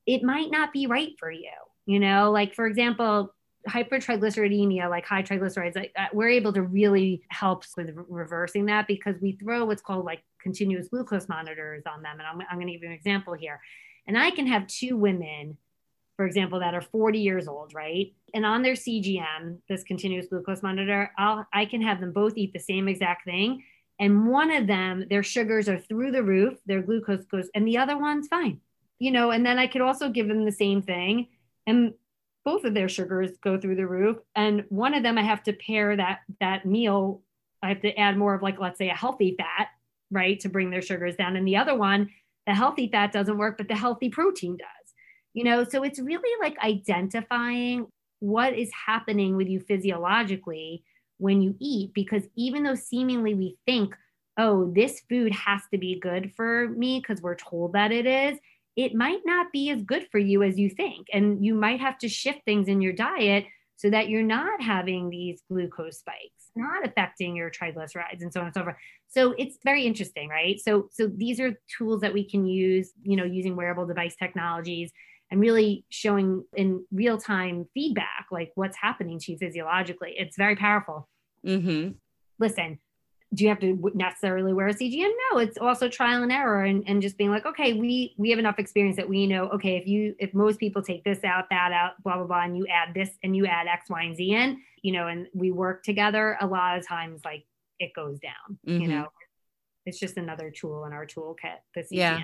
it 0.07 0.23
might 0.23 0.51
not 0.51 0.75
be 0.75 0.87
right 0.87 1.12
for 1.18 1.31
you. 1.31 1.51
You 1.87 2.01
know, 2.01 2.31
like 2.31 2.55
for 2.55 2.66
example, 2.66 3.35
hypertriglyceridemia, 3.68 4.88
like 4.88 5.05
high 5.05 5.23
triglycerides, 5.23 5.77
like, 5.77 5.92
uh, 5.96 6.07
we're 6.12 6.29
able 6.29 6.53
to 6.53 6.62
really 6.62 7.23
help 7.29 7.64
with 7.77 7.90
reversing 8.09 8.66
that 8.66 8.87
because 8.87 9.16
we 9.20 9.33
throw 9.33 9.64
what's 9.64 9.83
called 9.83 10.05
like 10.05 10.23
continuous 10.42 10.88
glucose 10.88 11.29
monitors 11.29 11.83
on 11.87 12.03
them. 12.03 12.18
And 12.18 12.23
I'm, 12.23 12.40
I'm 12.51 12.57
going 12.57 12.68
to 12.68 12.73
give 12.73 12.83
you 12.83 12.88
an 12.88 12.94
example 12.94 13.35
here. 13.35 13.61
And 14.07 14.18
I 14.18 14.31
can 14.31 14.46
have 14.46 14.66
two 14.66 14.96
women, 14.96 15.59
for 16.16 16.27
example, 16.27 16.61
that 16.61 16.75
are 16.75 16.81
40 16.81 17.18
years 17.18 17.49
old, 17.49 17.75
right? 17.75 18.12
And 18.35 18.46
on 18.46 18.62
their 18.62 18.75
CGM, 18.75 19.59
this 19.68 19.85
continuous 19.85 20.27
glucose 20.27 20.62
monitor, 20.62 21.12
I'll, 21.18 21.46
I 21.53 21.66
can 21.66 21.83
have 21.83 22.01
them 22.01 22.12
both 22.12 22.37
eat 22.37 22.53
the 22.53 22.59
same 22.59 22.88
exact 22.88 23.25
thing. 23.25 23.62
And 23.99 24.29
one 24.29 24.51
of 24.51 24.66
them, 24.66 25.05
their 25.11 25.23
sugars 25.23 25.68
are 25.68 25.79
through 25.79 26.12
the 26.12 26.23
roof, 26.23 26.59
their 26.64 26.81
glucose 26.81 27.27
goes, 27.27 27.51
and 27.55 27.68
the 27.68 27.77
other 27.77 27.99
one's 27.99 28.29
fine. 28.29 28.61
You 28.99 29.11
know, 29.11 29.31
and 29.31 29.44
then 29.44 29.59
I 29.59 29.66
could 29.66 29.83
also 29.83 30.09
give 30.09 30.29
them 30.29 30.44
the 30.44 30.53
same 30.53 30.83
thing. 30.83 31.29
And 31.66 31.94
both 32.44 32.64
of 32.64 32.74
their 32.74 32.88
sugars 32.88 33.33
go 33.42 33.59
through 33.59 33.76
the 33.76 33.87
roof. 33.87 34.16
And 34.35 34.64
one 34.68 34.94
of 34.94 35.03
them 35.03 35.18
i 35.18 35.22
have 35.22 35.42
to 35.44 35.53
pair 35.53 35.96
that 35.96 36.20
that 36.40 36.66
meal 36.66 37.22
i 37.62 37.68
have 37.68 37.83
to 37.83 37.96
add 37.98 38.16
more 38.16 38.35
of 38.35 38.42
like 38.42 38.59
let's 38.59 38.79
say 38.79 38.90
a 38.90 38.94
healthy 38.94 39.35
fat 39.38 39.68
right 40.11 40.40
to 40.40 40.48
bring 40.48 40.70
their 40.70 40.83
sugars 40.83 41.16
down. 41.16 41.37
And 41.37 41.46
the 41.46 41.57
other 41.57 41.74
one 41.74 42.11
the 42.46 42.55
healthy 42.55 42.88
fat 42.88 43.12
doesn't 43.12 43.38
work 43.38 43.59
but 43.59 43.68
the 43.68 43.76
healthy 43.76 44.09
protein 44.09 44.57
does 44.57 44.66
you 45.35 45.44
know? 45.44 45.64
So 45.64 45.83
it's 45.83 46.00
really 46.00 46.31
like 46.40 46.59
identifying 46.59 47.87
what 48.20 48.55
is 48.55 48.70
happening 48.87 49.37
with 49.37 49.48
you 49.48 49.61
physiologically 49.61 50.85
when 51.18 51.40
you 51.40 51.55
eat 51.59 51.92
because 51.94 52.22
even 52.37 52.62
though 52.62 52.74
seemingly 52.74 53.35
we 53.35 53.57
think 53.66 53.94
oh 54.37 54.70
this 54.74 55.00
food 55.09 55.33
has 55.33 55.62
to 55.70 55.79
be 55.79 55.98
good 55.98 56.33
for 56.37 56.68
me 56.68 57.00
because 57.00 57.22
we're 57.22 57.35
told 57.35 57.72
that 57.72 57.92
it 57.92 58.07
is 58.07 58.38
it 58.76 58.94
might 58.94 59.20
not 59.24 59.52
be 59.52 59.70
as 59.70 59.83
good 59.83 60.06
for 60.11 60.18
you 60.18 60.42
as 60.42 60.59
you 60.59 60.70
think. 60.70 61.09
And 61.12 61.44
you 61.44 61.54
might 61.54 61.80
have 61.80 61.98
to 61.98 62.09
shift 62.09 62.40
things 62.44 62.68
in 62.68 62.80
your 62.80 62.92
diet 62.92 63.46
so 63.76 63.88
that 63.90 64.09
you're 64.09 64.22
not 64.22 64.62
having 64.62 65.09
these 65.09 65.42
glucose 65.50 65.98
spikes, 66.00 66.50
not 66.54 66.87
affecting 66.87 67.35
your 67.35 67.50
triglycerides 67.50 68.20
and 68.20 68.33
so 68.33 68.40
on 68.40 68.46
and 68.46 68.54
so 68.54 68.64
forth. 68.64 68.76
So 69.09 69.35
it's 69.38 69.56
very 69.64 69.85
interesting, 69.85 70.28
right? 70.28 70.61
So 70.61 70.88
so 70.92 71.06
these 71.06 71.40
are 71.40 71.59
tools 71.78 72.02
that 72.02 72.12
we 72.12 72.28
can 72.28 72.46
use, 72.46 72.92
you 73.02 73.16
know, 73.16 73.24
using 73.24 73.56
wearable 73.56 73.87
device 73.87 74.16
technologies 74.16 74.92
and 75.30 75.40
really 75.40 75.85
showing 75.88 76.44
in 76.56 76.85
real 76.92 77.16
time 77.16 77.66
feedback 77.72 78.26
like 78.30 78.52
what's 78.54 78.76
happening 78.76 79.18
to 79.20 79.33
you 79.33 79.38
physiologically. 79.38 80.14
It's 80.16 80.37
very 80.37 80.56
powerful. 80.56 81.09
Mm-hmm. 81.46 81.92
Listen, 82.38 82.78
do 83.33 83.45
you 83.45 83.51
have 83.51 83.61
to 83.61 83.93
necessarily 83.95 84.53
wear 84.53 84.69
a 84.69 84.75
CGM? 84.75 85.11
No, 85.33 85.38
it's 85.38 85.57
also 85.57 85.88
trial 85.88 86.23
and 86.23 86.33
error 86.33 86.64
and, 86.64 86.83
and 86.87 87.01
just 87.01 87.16
being 87.16 87.31
like, 87.31 87.47
okay, 87.47 87.75
we 87.75 88.14
we 88.16 88.31
have 88.31 88.38
enough 88.38 88.59
experience 88.59 88.97
that 88.97 89.09
we 89.09 89.27
know, 89.27 89.49
okay, 89.51 89.77
if 89.77 89.87
you 89.87 90.16
if 90.19 90.35
most 90.35 90.59
people 90.59 90.83
take 90.83 91.05
this 91.05 91.23
out, 91.23 91.45
that 91.51 91.71
out, 91.73 92.03
blah, 92.03 92.16
blah, 92.16 92.27
blah, 92.27 92.43
and 92.43 92.57
you 92.57 92.66
add 92.66 92.93
this 92.93 93.11
and 93.23 93.37
you 93.37 93.47
add 93.47 93.69
X, 93.69 93.88
Y, 93.88 94.03
and 94.03 94.16
Z 94.16 94.35
in, 94.35 94.61
you 94.83 94.93
know, 94.93 95.07
and 95.07 95.29
we 95.33 95.53
work 95.53 95.85
together, 95.85 96.37
a 96.40 96.47
lot 96.47 96.77
of 96.77 96.87
times 96.87 97.21
like 97.25 97.47
it 97.79 97.93
goes 97.95 98.19
down, 98.19 98.59
mm-hmm. 98.66 98.81
you 98.81 98.88
know. 98.88 99.07
It's 99.87 99.99
just 99.99 100.19
another 100.19 100.51
tool 100.51 100.85
in 100.85 100.93
our 100.93 101.07
toolkit, 101.07 101.59
the 101.75 101.81
CGM. 101.81 101.88
Yeah. 101.93 102.21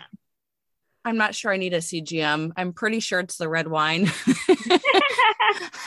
I'm 1.05 1.17
not 1.17 1.35
sure 1.35 1.53
I 1.53 1.57
need 1.57 1.73
a 1.73 1.79
CGM. 1.79 2.53
I'm 2.57 2.73
pretty 2.73 3.01
sure 3.01 3.21
it's 3.21 3.39
the 3.39 3.49
red 3.49 3.69
wine. 3.69 4.11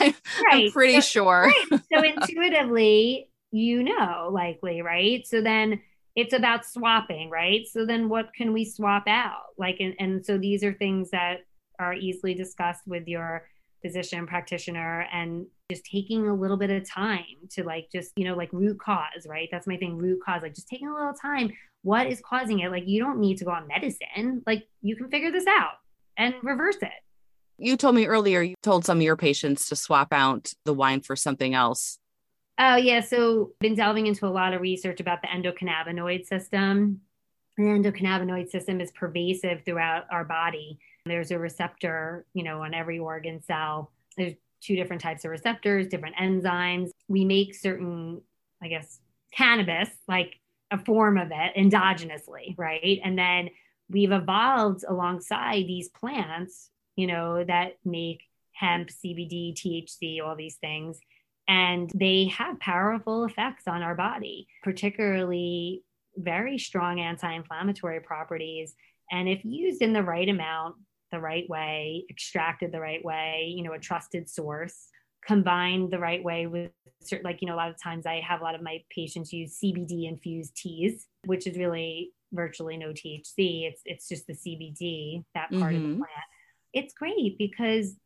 right. 0.00 0.14
I'm 0.52 0.72
pretty 0.72 0.94
so, 0.94 1.00
sure. 1.00 1.52
Right. 1.70 1.80
So 1.92 2.02
intuitively, 2.02 3.29
you 3.52 3.82
know, 3.82 4.30
likely, 4.32 4.82
right? 4.82 5.26
So 5.26 5.40
then 5.40 5.80
it's 6.16 6.34
about 6.34 6.64
swapping, 6.64 7.30
right? 7.30 7.66
So 7.66 7.86
then 7.86 8.08
what 8.08 8.32
can 8.34 8.52
we 8.52 8.64
swap 8.64 9.04
out? 9.06 9.54
Like, 9.56 9.76
and, 9.80 9.94
and 9.98 10.24
so 10.24 10.38
these 10.38 10.62
are 10.64 10.72
things 10.74 11.10
that 11.10 11.40
are 11.78 11.94
easily 11.94 12.34
discussed 12.34 12.86
with 12.86 13.06
your 13.08 13.46
physician 13.82 14.26
practitioner 14.26 15.06
and 15.12 15.46
just 15.70 15.84
taking 15.84 16.28
a 16.28 16.34
little 16.34 16.56
bit 16.56 16.70
of 16.70 16.88
time 16.88 17.24
to 17.48 17.64
like 17.64 17.88
just 17.90 18.12
you 18.16 18.24
know 18.24 18.34
like 18.34 18.52
root 18.52 18.78
cause 18.78 19.26
right 19.26 19.48
that's 19.50 19.66
my 19.66 19.76
thing 19.76 19.96
root 19.96 20.20
cause 20.24 20.42
like 20.42 20.54
just 20.54 20.68
taking 20.68 20.88
a 20.88 20.94
little 20.94 21.14
time 21.14 21.50
what 21.82 22.06
is 22.06 22.20
causing 22.28 22.60
it 22.60 22.70
like 22.70 22.86
you 22.86 23.02
don't 23.02 23.18
need 23.18 23.38
to 23.38 23.44
go 23.44 23.50
on 23.50 23.66
medicine 23.66 24.42
like 24.46 24.66
you 24.82 24.94
can 24.96 25.08
figure 25.08 25.30
this 25.30 25.46
out 25.46 25.78
and 26.18 26.34
reverse 26.42 26.76
it 26.82 26.90
you 27.56 27.76
told 27.76 27.94
me 27.94 28.06
earlier 28.06 28.42
you 28.42 28.54
told 28.62 28.84
some 28.84 28.98
of 28.98 29.02
your 29.02 29.16
patients 29.16 29.68
to 29.68 29.76
swap 29.76 30.12
out 30.12 30.52
the 30.64 30.74
wine 30.74 31.00
for 31.00 31.16
something 31.16 31.54
else 31.54 31.98
oh 32.60 32.76
yeah 32.76 33.00
so 33.00 33.52
been 33.58 33.74
delving 33.74 34.06
into 34.06 34.26
a 34.26 34.28
lot 34.28 34.54
of 34.54 34.60
research 34.60 35.00
about 35.00 35.20
the 35.22 35.28
endocannabinoid 35.28 36.24
system 36.24 37.00
the 37.56 37.64
endocannabinoid 37.64 38.48
system 38.48 38.80
is 38.80 38.92
pervasive 38.92 39.62
throughout 39.64 40.04
our 40.12 40.24
body 40.24 40.78
there's 41.06 41.30
a 41.30 41.38
receptor, 41.38 42.26
you 42.34 42.42
know, 42.42 42.62
on 42.62 42.74
every 42.74 42.98
organ 42.98 43.42
cell. 43.42 43.92
There's 44.16 44.34
two 44.60 44.76
different 44.76 45.02
types 45.02 45.24
of 45.24 45.30
receptors, 45.30 45.88
different 45.88 46.16
enzymes. 46.16 46.90
We 47.08 47.24
make 47.24 47.54
certain, 47.54 48.20
I 48.62 48.68
guess, 48.68 49.00
cannabis, 49.32 49.88
like 50.06 50.36
a 50.70 50.78
form 50.78 51.16
of 51.18 51.28
it 51.32 51.56
endogenously, 51.56 52.56
right? 52.58 53.00
And 53.02 53.18
then 53.18 53.50
we've 53.88 54.12
evolved 54.12 54.84
alongside 54.86 55.66
these 55.66 55.88
plants, 55.88 56.70
you 56.96 57.06
know, 57.06 57.42
that 57.44 57.78
make 57.84 58.22
hemp, 58.52 58.90
CBD, 58.90 59.54
THC, 59.54 60.22
all 60.22 60.36
these 60.36 60.56
things. 60.56 61.00
And 61.50 61.90
they 61.96 62.26
have 62.26 62.60
powerful 62.60 63.24
effects 63.24 63.64
on 63.66 63.82
our 63.82 63.96
body, 63.96 64.46
particularly 64.62 65.82
very 66.16 66.58
strong 66.58 67.00
anti 67.00 67.28
inflammatory 67.32 67.98
properties. 67.98 68.76
And 69.10 69.28
if 69.28 69.44
used 69.44 69.82
in 69.82 69.92
the 69.92 70.04
right 70.04 70.28
amount, 70.28 70.76
the 71.10 71.18
right 71.18 71.48
way, 71.48 72.04
extracted 72.08 72.70
the 72.70 72.78
right 72.78 73.04
way, 73.04 73.52
you 73.56 73.64
know, 73.64 73.72
a 73.72 73.80
trusted 73.80 74.30
source, 74.30 74.86
combined 75.26 75.90
the 75.90 75.98
right 75.98 76.22
way 76.22 76.46
with 76.46 76.70
certain, 77.02 77.24
like, 77.24 77.42
you 77.42 77.48
know, 77.48 77.56
a 77.56 77.56
lot 77.56 77.70
of 77.70 77.82
times 77.82 78.06
I 78.06 78.20
have 78.20 78.42
a 78.42 78.44
lot 78.44 78.54
of 78.54 78.62
my 78.62 78.84
patients 78.88 79.32
use 79.32 79.58
CBD 79.58 80.08
infused 80.08 80.54
teas, 80.54 81.08
which 81.24 81.48
is 81.48 81.58
really 81.58 82.12
virtually 82.32 82.76
no 82.76 82.90
THC. 82.90 83.68
It's 83.68 83.82
it's 83.84 84.08
just 84.08 84.28
the 84.28 84.34
CBD, 84.34 85.24
that 85.34 85.50
part 85.50 85.52
mm-hmm. 85.52 85.64
of 85.64 85.72
the 85.72 85.88
mm-hmm. 85.88 85.96
plant. 85.96 86.26
It's 86.72 86.94
great 86.94 87.38
because 87.38 87.96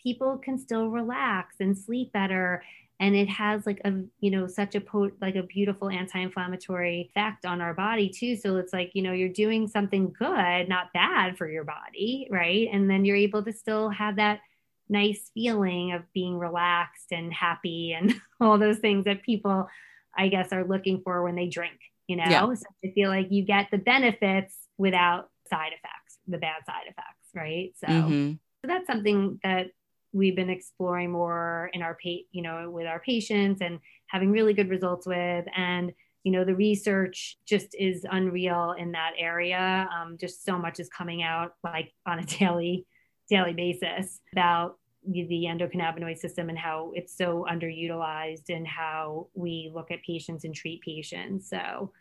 people 0.00 0.38
can 0.38 0.56
still 0.56 0.88
relax 0.88 1.56
and 1.58 1.76
sleep 1.76 2.12
better 2.12 2.62
and 3.00 3.16
it 3.16 3.28
has 3.28 3.66
like 3.66 3.80
a 3.84 3.92
you 4.20 4.30
know 4.30 4.46
such 4.46 4.74
a 4.74 4.80
po- 4.80 5.10
like 5.20 5.34
a 5.34 5.42
beautiful 5.42 5.90
anti-inflammatory 5.90 7.10
effect 7.10 7.44
on 7.44 7.60
our 7.60 7.74
body 7.74 8.08
too 8.08 8.36
so 8.36 8.56
it's 8.56 8.72
like 8.72 8.90
you 8.94 9.02
know 9.02 9.12
you're 9.12 9.28
doing 9.28 9.66
something 9.68 10.14
good 10.18 10.68
not 10.68 10.92
bad 10.94 11.36
for 11.36 11.48
your 11.48 11.64
body 11.64 12.28
right 12.30 12.68
and 12.72 12.88
then 12.88 13.04
you're 13.04 13.16
able 13.16 13.42
to 13.42 13.52
still 13.52 13.88
have 13.90 14.16
that 14.16 14.40
nice 14.88 15.30
feeling 15.34 15.92
of 15.92 16.02
being 16.12 16.38
relaxed 16.38 17.12
and 17.12 17.32
happy 17.32 17.92
and 17.92 18.14
all 18.40 18.58
those 18.58 18.78
things 18.78 19.04
that 19.04 19.22
people 19.22 19.68
i 20.16 20.28
guess 20.28 20.52
are 20.52 20.64
looking 20.64 21.00
for 21.02 21.22
when 21.22 21.34
they 21.34 21.48
drink 21.48 21.78
you 22.06 22.16
know 22.16 22.24
yeah. 22.28 22.54
so 22.54 22.66
i 22.84 22.88
feel 22.94 23.10
like 23.10 23.28
you 23.30 23.44
get 23.44 23.68
the 23.70 23.78
benefits 23.78 24.56
without 24.78 25.30
side 25.48 25.72
effects 25.72 26.18
the 26.28 26.38
bad 26.38 26.64
side 26.66 26.84
effects 26.88 27.28
right 27.34 27.72
so 27.76 27.86
mm-hmm. 27.86 28.32
so 28.32 28.66
that's 28.66 28.86
something 28.86 29.40
that 29.42 29.68
we've 30.12 30.36
been 30.36 30.50
exploring 30.50 31.10
more 31.10 31.70
in 31.72 31.82
our 31.82 31.94
pa- 31.94 32.26
you 32.30 32.42
know 32.42 32.70
with 32.70 32.86
our 32.86 33.00
patients 33.00 33.60
and 33.60 33.78
having 34.06 34.30
really 34.30 34.52
good 34.52 34.68
results 34.68 35.06
with. 35.06 35.44
And 35.56 35.92
you 36.24 36.32
know 36.32 36.44
the 36.44 36.54
research 36.54 37.38
just 37.46 37.74
is 37.78 38.06
unreal 38.10 38.74
in 38.78 38.92
that 38.92 39.12
area. 39.18 39.88
Um, 39.94 40.16
just 40.20 40.44
so 40.44 40.58
much 40.58 40.78
is 40.78 40.88
coming 40.88 41.22
out 41.22 41.54
like 41.64 41.92
on 42.06 42.18
a 42.18 42.24
daily 42.38 42.86
daily 43.28 43.54
basis 43.54 44.20
about 44.32 44.78
the 45.04 45.46
endocannabinoid 45.48 46.16
system 46.16 46.48
and 46.48 46.58
how 46.58 46.92
it's 46.94 47.16
so 47.16 47.44
underutilized 47.50 48.50
and 48.50 48.64
how 48.64 49.26
we 49.34 49.68
look 49.74 49.90
at 49.90 50.00
patients 50.04 50.44
and 50.44 50.54
treat 50.54 50.80
patients. 50.82 51.48
So 51.50 51.92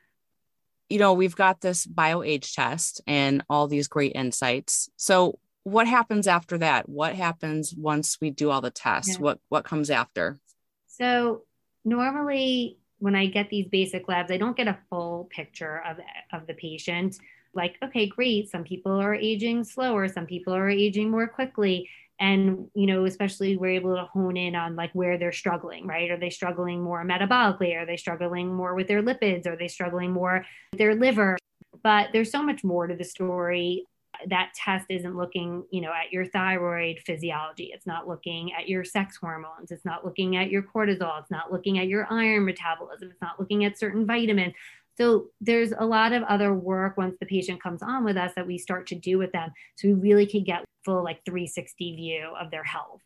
you 0.89 0.99
know 0.99 1.13
we've 1.13 1.35
got 1.35 1.61
this 1.61 1.87
bioage 1.87 2.53
test 2.53 3.01
and 3.07 3.43
all 3.49 3.67
these 3.67 3.87
great 3.87 4.11
insights. 4.13 4.89
So 4.97 5.39
what 5.63 5.87
happens 5.87 6.27
after 6.27 6.57
that? 6.59 6.89
What 6.89 7.15
happens 7.15 7.73
once 7.75 8.17
we 8.19 8.31
do 8.31 8.49
all 8.49 8.61
the 8.61 8.71
tests? 8.71 9.15
Yeah. 9.15 9.21
What 9.21 9.39
what 9.49 9.65
comes 9.65 9.89
after? 9.89 10.39
So 10.87 11.43
normally 11.85 12.77
when 12.99 13.15
I 13.15 13.27
get 13.27 13.49
these 13.49 13.67
basic 13.67 14.07
labs, 14.07 14.31
I 14.31 14.37
don't 14.37 14.55
get 14.55 14.67
a 14.67 14.77
full 14.89 15.29
picture 15.31 15.81
of 15.85 15.97
of 16.31 16.47
the 16.47 16.53
patient. 16.53 17.17
Like, 17.53 17.75
okay, 17.83 18.07
great. 18.07 18.49
Some 18.49 18.63
people 18.63 18.93
are 18.93 19.13
aging 19.13 19.63
slower. 19.65 20.07
Some 20.07 20.25
people 20.25 20.53
are 20.53 20.69
aging 20.69 21.09
more 21.09 21.27
quickly. 21.27 21.89
And, 22.17 22.69
you 22.75 22.85
know, 22.85 23.05
especially 23.05 23.57
we're 23.57 23.71
able 23.71 23.95
to 23.95 24.05
hone 24.05 24.37
in 24.37 24.55
on 24.55 24.75
like 24.75 24.91
where 24.93 25.17
they're 25.17 25.31
struggling, 25.31 25.87
right? 25.87 26.11
Are 26.11 26.19
they 26.19 26.29
struggling 26.29 26.81
more 26.81 27.03
metabolically? 27.03 27.75
Are 27.75 27.85
they 27.85 27.97
struggling 27.97 28.53
more 28.53 28.75
with 28.75 28.87
their 28.87 29.01
lipids? 29.01 29.47
Are 29.47 29.57
they 29.57 29.67
struggling 29.67 30.11
more 30.11 30.45
with 30.71 30.77
their 30.77 30.95
liver? 30.95 31.37
But 31.83 32.09
there's 32.13 32.31
so 32.31 32.43
much 32.43 32.63
more 32.63 32.85
to 32.85 32.95
the 32.95 33.03
story 33.03 33.85
that 34.29 34.53
test 34.55 34.85
isn't 34.89 35.15
looking, 35.15 35.63
you 35.71 35.81
know, 35.81 35.91
at 35.91 36.11
your 36.11 36.25
thyroid 36.25 36.99
physiology. 37.05 37.71
It's 37.73 37.87
not 37.87 38.07
looking 38.07 38.53
at 38.53 38.67
your 38.67 38.83
sex 38.83 39.17
hormones. 39.17 39.71
It's 39.71 39.85
not 39.85 40.05
looking 40.05 40.37
at 40.37 40.49
your 40.49 40.63
cortisol. 40.63 41.19
It's 41.21 41.31
not 41.31 41.51
looking 41.51 41.79
at 41.79 41.87
your 41.87 42.07
iron 42.11 42.45
metabolism. 42.45 43.09
It's 43.11 43.21
not 43.21 43.39
looking 43.39 43.65
at 43.65 43.77
certain 43.77 44.05
vitamins. 44.05 44.53
So 44.97 45.27
there's 45.39 45.71
a 45.71 45.85
lot 45.85 46.13
of 46.13 46.23
other 46.23 46.53
work 46.53 46.97
once 46.97 47.15
the 47.19 47.25
patient 47.25 47.61
comes 47.61 47.81
on 47.81 48.03
with 48.03 48.17
us 48.17 48.33
that 48.35 48.45
we 48.45 48.57
start 48.57 48.87
to 48.87 48.95
do 48.95 49.17
with 49.17 49.31
them. 49.31 49.51
So 49.75 49.87
we 49.87 49.93
really 49.93 50.25
can 50.25 50.43
get 50.43 50.65
full 50.83 51.03
like 51.03 51.23
360 51.25 51.95
view 51.95 52.33
of 52.39 52.51
their 52.51 52.63
health. 52.63 53.01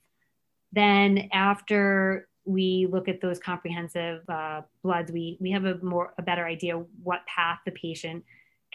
Then 0.71 1.29
after 1.31 2.27
we 2.43 2.87
look 2.91 3.07
at 3.07 3.21
those 3.21 3.39
comprehensive 3.39 4.27
uh, 4.29 4.61
bloods, 4.83 5.11
we 5.11 5.37
we 5.39 5.51
have 5.51 5.65
a 5.65 5.77
more 5.77 6.13
a 6.17 6.21
better 6.21 6.45
idea 6.45 6.83
what 7.01 7.25
path 7.27 7.59
the 7.65 7.71
patient 7.71 8.23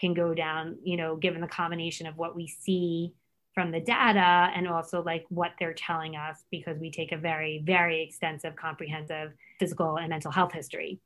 can 0.01 0.13
go 0.13 0.33
down, 0.33 0.77
you 0.83 0.97
know, 0.97 1.15
given 1.15 1.39
the 1.39 1.47
combination 1.47 2.07
of 2.07 2.17
what 2.17 2.35
we 2.35 2.47
see 2.47 3.13
from 3.53 3.71
the 3.71 3.79
data 3.79 4.51
and 4.55 4.67
also 4.67 5.03
like 5.03 5.25
what 5.29 5.51
they're 5.59 5.73
telling 5.73 6.15
us 6.15 6.43
because 6.49 6.77
we 6.79 6.89
take 6.89 7.11
a 7.11 7.17
very, 7.17 7.61
very 7.63 8.01
extensive, 8.01 8.55
comprehensive 8.55 9.31
physical 9.59 9.97
and 9.97 10.09
mental 10.09 10.31
health 10.31 10.51
history. 10.51 10.99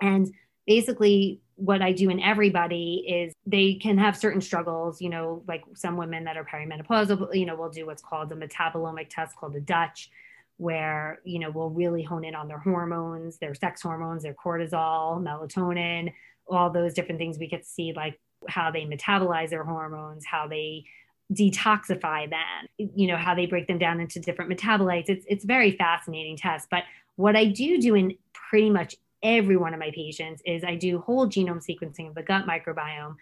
And 0.00 0.32
basically, 0.66 1.40
what 1.54 1.82
I 1.82 1.92
do 1.92 2.10
in 2.10 2.18
everybody 2.18 3.04
is 3.06 3.32
they 3.46 3.74
can 3.74 3.98
have 3.98 4.16
certain 4.16 4.40
struggles, 4.40 5.00
you 5.00 5.10
know, 5.10 5.44
like 5.46 5.62
some 5.74 5.96
women 5.96 6.24
that 6.24 6.36
are 6.36 6.44
perimenopausal, 6.44 7.34
you 7.34 7.46
know, 7.46 7.54
we'll 7.54 7.70
do 7.70 7.86
what's 7.86 8.02
called 8.02 8.32
a 8.32 8.34
metabolomic 8.34 9.08
test 9.10 9.36
called 9.36 9.52
the 9.52 9.60
Dutch, 9.60 10.10
where, 10.56 11.20
you 11.24 11.38
know, 11.38 11.50
we'll 11.50 11.70
really 11.70 12.02
hone 12.02 12.24
in 12.24 12.34
on 12.34 12.48
their 12.48 12.58
hormones, 12.58 13.38
their 13.38 13.54
sex 13.54 13.82
hormones, 13.82 14.24
their 14.24 14.34
cortisol, 14.34 15.22
melatonin, 15.22 16.12
all 16.48 16.70
those 16.70 16.94
different 16.94 17.18
things 17.18 17.38
we 17.38 17.48
to 17.48 17.62
see 17.62 17.92
like 17.94 18.18
how 18.48 18.70
they 18.70 18.84
metabolize 18.84 19.50
their 19.50 19.64
hormones, 19.64 20.24
how 20.24 20.46
they 20.46 20.84
detoxify 21.32 22.28
them, 22.28 22.68
you 22.76 23.06
know, 23.06 23.16
how 23.16 23.34
they 23.34 23.46
break 23.46 23.66
them 23.66 23.78
down 23.78 24.00
into 24.00 24.20
different 24.20 24.50
metabolites. 24.50 25.08
It's 25.08 25.24
it's 25.28 25.44
very 25.44 25.72
fascinating 25.72 26.36
test. 26.36 26.68
But 26.70 26.84
what 27.16 27.36
I 27.36 27.46
do 27.46 27.80
do 27.80 27.94
in 27.94 28.16
pretty 28.32 28.70
much 28.70 28.96
every 29.22 29.56
one 29.56 29.72
of 29.72 29.80
my 29.80 29.90
patients 29.94 30.42
is 30.44 30.64
I 30.64 30.74
do 30.74 30.98
whole 30.98 31.26
genome 31.26 31.64
sequencing 31.64 32.08
of 32.08 32.14
the 32.14 32.22
gut 32.22 32.46
microbiome 32.46 33.16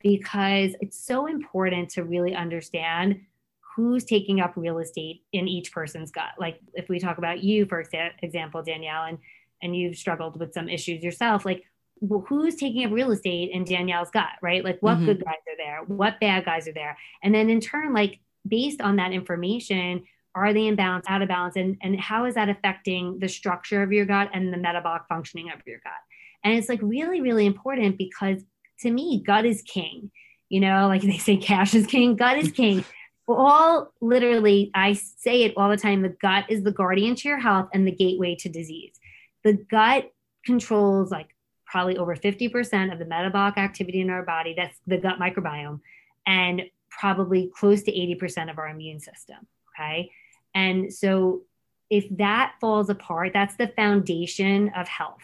because 0.00 0.72
it's 0.80 0.98
so 0.98 1.26
important 1.26 1.88
to 1.90 2.04
really 2.04 2.34
understand 2.34 3.20
who's 3.74 4.04
taking 4.04 4.40
up 4.40 4.52
real 4.56 4.78
estate 4.78 5.22
in 5.32 5.48
each 5.48 5.72
person's 5.72 6.10
gut. 6.10 6.32
Like 6.38 6.60
if 6.74 6.88
we 6.88 6.98
talk 6.98 7.18
about 7.18 7.42
you, 7.42 7.66
for 7.66 7.80
example, 7.80 8.62
Danielle, 8.62 9.04
and 9.04 9.18
and 9.62 9.74
you've 9.74 9.96
struggled 9.96 10.38
with 10.38 10.52
some 10.52 10.68
issues 10.68 11.02
yourself, 11.02 11.44
like 11.46 11.64
well, 12.00 12.24
who's 12.28 12.56
taking 12.56 12.84
up 12.84 12.92
real 12.92 13.12
estate 13.12 13.50
in 13.52 13.64
Danielle's 13.64 14.10
gut, 14.10 14.32
right? 14.42 14.64
Like 14.64 14.78
what 14.80 14.96
mm-hmm. 14.96 15.06
good 15.06 15.24
guys 15.24 15.34
are 15.48 15.56
there? 15.56 15.82
What 15.86 16.20
bad 16.20 16.44
guys 16.44 16.68
are 16.68 16.72
there? 16.72 16.96
And 17.22 17.34
then 17.34 17.48
in 17.48 17.60
turn, 17.60 17.92
like 17.92 18.20
based 18.46 18.80
on 18.80 18.96
that 18.96 19.12
information, 19.12 20.04
are 20.34 20.52
they 20.52 20.66
in 20.66 20.74
balance, 20.74 21.06
out 21.08 21.22
of 21.22 21.28
balance? 21.28 21.56
And, 21.56 21.76
and 21.80 21.98
how 21.98 22.24
is 22.24 22.34
that 22.34 22.48
affecting 22.48 23.18
the 23.20 23.28
structure 23.28 23.82
of 23.82 23.92
your 23.92 24.04
gut 24.04 24.30
and 24.34 24.52
the 24.52 24.58
metabolic 24.58 25.02
functioning 25.08 25.50
of 25.50 25.60
your 25.66 25.78
gut? 25.84 25.92
And 26.42 26.54
it's 26.58 26.68
like 26.68 26.80
really, 26.82 27.20
really 27.20 27.46
important 27.46 27.96
because 27.96 28.42
to 28.80 28.90
me, 28.90 29.22
gut 29.24 29.46
is 29.46 29.62
king. 29.62 30.10
You 30.48 30.60
know, 30.60 30.88
like 30.88 31.02
they 31.02 31.18
say 31.18 31.36
cash 31.36 31.74
is 31.74 31.86
king, 31.86 32.16
gut 32.16 32.38
is 32.38 32.50
king. 32.50 32.84
all 33.28 33.92
literally, 34.00 34.70
I 34.74 34.94
say 34.94 35.44
it 35.44 35.54
all 35.56 35.70
the 35.70 35.76
time 35.76 36.02
the 36.02 36.08
gut 36.20 36.46
is 36.48 36.62
the 36.62 36.72
guardian 36.72 37.14
to 37.16 37.28
your 37.28 37.38
health 37.38 37.68
and 37.72 37.86
the 37.86 37.92
gateway 37.92 38.34
to 38.40 38.48
disease. 38.48 38.94
The 39.44 39.54
gut 39.54 40.10
controls 40.44 41.10
like 41.10 41.33
probably 41.74 41.98
over 41.98 42.14
50% 42.14 42.92
of 42.92 43.00
the 43.00 43.04
metabolic 43.04 43.58
activity 43.58 44.00
in 44.00 44.08
our 44.08 44.22
body. 44.22 44.54
That's 44.56 44.78
the 44.86 44.96
gut 44.96 45.18
microbiome, 45.18 45.80
and 46.24 46.62
probably 46.88 47.50
close 47.52 47.82
to 47.82 47.90
80% 47.90 48.48
of 48.48 48.60
our 48.60 48.68
immune 48.68 49.00
system. 49.00 49.38
Okay. 49.74 50.12
And 50.54 50.94
so 50.94 51.42
if 51.90 52.06
that 52.16 52.54
falls 52.60 52.90
apart, 52.90 53.32
that's 53.32 53.56
the 53.56 53.72
foundation 53.74 54.70
of 54.76 54.86
health. 54.86 55.22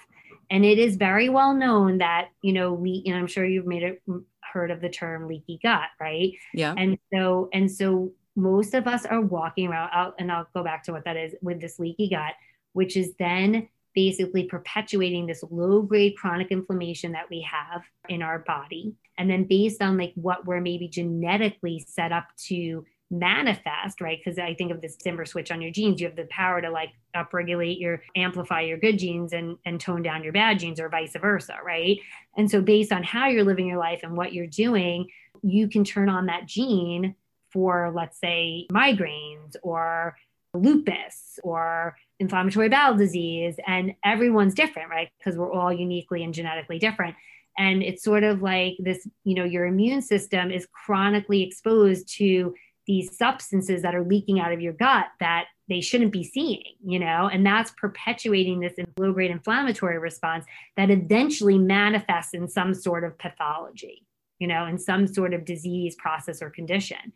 And 0.51 0.65
it 0.65 0.81
is 0.81 0.97
very 0.97 1.29
well 1.29 1.55
known 1.55 1.99
that, 1.99 2.31
you 2.43 2.53
know, 2.53 2.73
we, 2.73 3.05
and 3.07 3.15
I'm 3.15 3.29
sure 3.29 3.45
you've 3.45 3.69
made 3.69 3.85
it 3.85 4.03
heard 4.41 4.73
of 4.73 4.81
the 4.81 4.89
term 4.89 5.29
leaky 5.29 5.61
gut, 5.63 5.87
right? 6.01 6.33
Yeah. 6.53 6.75
And 6.77 6.99
so, 7.15 7.49
and 7.53 7.71
so 7.71 8.11
most 8.35 8.75
of 8.75 8.89
us 8.89 9.07
are 9.07 9.21
walking 9.21 9.69
around, 9.69 9.91
I'll, 9.93 10.15
and 10.19 10.33
I'll 10.33 10.49
go 10.53 10.65
back 10.65 10.83
to 10.85 10.93
what 10.93 11.05
that 11.05 11.17
is 11.17 11.33
with 11.43 11.61
this 11.61 11.79
leaky 11.79 12.09
gut, 12.09 12.33
which 12.73 12.97
is 12.97 13.13
then 13.21 13.69
basically 13.95 14.45
perpetuating 14.45 15.27
this 15.27 15.43
low 15.51 15.83
grade 15.83 16.17
chronic 16.17 16.49
inflammation 16.51 17.13
that 17.13 17.29
we 17.31 17.47
have 17.51 17.83
in 18.09 18.23
our 18.23 18.41
body. 18.41 18.95
And 19.19 19.29
then 19.29 19.45
based 19.45 19.83
on 19.83 19.99
like 19.99 20.13
what 20.15 20.47
we're 20.47 20.61
maybe 20.61 20.89
genetically 20.89 21.85
set 21.87 22.13
up 22.13 22.29
to 22.49 22.85
manifest, 23.11 24.01
right? 24.01 24.19
Because 24.23 24.39
I 24.39 24.55
think 24.55 24.71
of 24.71 24.81
this 24.81 24.97
dimmer 24.97 25.25
switch 25.25 25.51
on 25.51 25.61
your 25.61 25.73
genes, 25.73 26.01
you 26.01 26.07
have 26.07 26.17
the 26.17 26.29
power 26.31 26.61
to 26.61 26.71
like 26.71 26.91
upregulate 27.17 27.81
your 27.81 28.03
amplify 28.15 28.61
your 28.61 28.79
good 28.79 28.99
genes 28.99 29.33
and 29.33 29.57
and 29.65 29.81
tone 29.81 30.03
down 30.03 30.23
your 30.23 30.33
bad 30.33 30.61
genes 30.61 30.81
or 30.81 30.89
vice 30.89 31.17
versa, 31.21 31.57
right? 31.65 31.99
And 32.37 32.51
so 32.51 32.61
based 32.61 32.93
on 32.93 33.03
how 33.03 33.27
you're 33.27 33.45
living 33.45 33.67
your 33.67 33.79
life 33.79 34.01
and 34.05 34.17
what 34.17 34.33
you're 34.33 34.47
doing, 34.47 35.09
you 35.43 35.69
can 35.69 35.85
turn 35.85 36.09
on 36.09 36.27
that 36.27 36.47
gene 36.47 37.17
for 37.53 37.93
let's 37.95 38.19
say 38.21 38.67
migraines 38.73 39.57
or 39.63 40.17
lupus 40.55 41.39
or 41.43 41.97
inflammatory 42.21 42.69
bowel 42.69 42.97
disease 42.97 43.57
and 43.67 43.95
everyone's 44.05 44.55
different 44.55 44.91
right? 44.91 45.09
Because 45.19 45.37
we're 45.37 45.53
all 45.53 45.73
uniquely 45.73 46.23
and 46.23 46.33
genetically 46.33 46.79
different. 46.79 47.17
And 47.59 47.83
it's 47.83 48.05
sort 48.05 48.23
of 48.23 48.43
like 48.43 48.75
this 48.79 49.09
you 49.25 49.35
know 49.35 49.45
your 49.45 49.67
immune 49.67 50.03
system 50.03 50.53
is 50.53 50.69
chronically 50.87 51.43
exposed 51.43 52.09
to 52.19 52.55
these 52.87 53.17
substances 53.17 53.83
that 53.83 53.95
are 53.95 54.05
leaking 54.05 54.41
out 54.41 54.53
of 54.53 54.61
your 54.61 54.73
gut 54.73 55.07
that 55.21 55.47
they 55.69 55.81
shouldn't 55.81 56.13
be 56.13 56.25
seeing, 56.25 56.75
you 56.85 56.99
know, 56.99 57.31
and 57.33 57.47
that's 57.47 57.71
perpetuating 57.73 58.59
this 58.59 58.75
low 58.99 59.13
grade 59.13 59.31
inflammatory 59.31 59.99
response 59.99 60.45
that 60.77 60.91
eventually 60.91 61.57
manifests 61.57 62.35
in 62.35 62.49
some 62.49 62.75
sort 62.75 63.05
of 63.05 63.17
pathology, 63.19 64.05
you 64.41 64.49
know, 64.49 64.67
in 64.67 64.77
some 64.77 65.07
sort 65.07 65.33
of 65.33 65.45
disease 65.45 65.95
process 65.97 66.43
or 66.43 66.51
condition. 66.51 67.13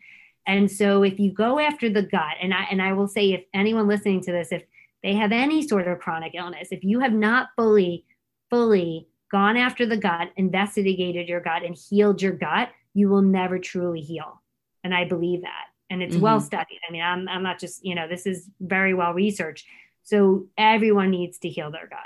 And 0.47 0.71
so 0.71 1.03
if 1.03 1.19
you 1.19 1.33
go 1.33 1.59
after 1.59 1.89
the 1.89 2.03
gut, 2.03 2.35
and 2.41 2.53
I 2.53 2.67
and 2.71 2.81
I 2.81 2.93
will 2.93 3.07
say 3.07 3.33
if 3.33 3.43
anyone 3.53 3.87
listening 3.87 4.21
to 4.21 4.31
this, 4.31 4.51
if 4.51 4.63
they 5.05 5.13
have 5.13 5.31
any 5.31 5.65
sort 5.65 5.87
of 5.87 5.99
chronic 5.99 6.33
illness, 6.33 6.69
if 6.71 6.83
you 6.83 6.99
have 6.99 7.13
not 7.13 7.49
fully, 7.55 8.05
fully 8.49 9.07
gone 9.31 9.55
after 9.55 9.85
the 9.85 9.97
gut, 9.97 10.31
investigated 10.35 11.29
your 11.29 11.41
gut, 11.41 11.63
and 11.63 11.77
healed 11.77 12.23
your 12.23 12.31
gut, 12.31 12.69
you 12.95 13.07
will 13.07 13.21
never 13.21 13.59
truly 13.59 14.01
heal. 14.01 14.41
And 14.83 14.95
I 14.95 15.05
believe 15.05 15.43
that. 15.43 15.65
And 15.91 16.01
it's 16.01 16.15
mm-hmm. 16.15 16.23
well 16.23 16.41
studied. 16.41 16.79
I 16.89 16.91
mean, 16.91 17.03
I'm, 17.03 17.29
I'm 17.29 17.43
not 17.43 17.59
just, 17.59 17.85
you 17.85 17.93
know, 17.93 18.07
this 18.07 18.25
is 18.25 18.49
very 18.59 18.95
well 18.95 19.13
researched. 19.13 19.67
So 20.01 20.47
everyone 20.57 21.11
needs 21.11 21.37
to 21.39 21.49
heal 21.49 21.69
their 21.69 21.87
gut, 21.87 21.99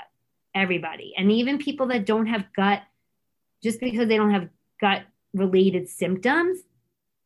everybody. 0.54 1.14
And 1.16 1.32
even 1.32 1.56
people 1.56 1.86
that 1.86 2.04
don't 2.04 2.26
have 2.26 2.52
gut, 2.54 2.82
just 3.62 3.80
because 3.80 4.08
they 4.08 4.18
don't 4.18 4.32
have 4.32 4.50
gut 4.78 5.04
related 5.32 5.88
symptoms, 5.88 6.58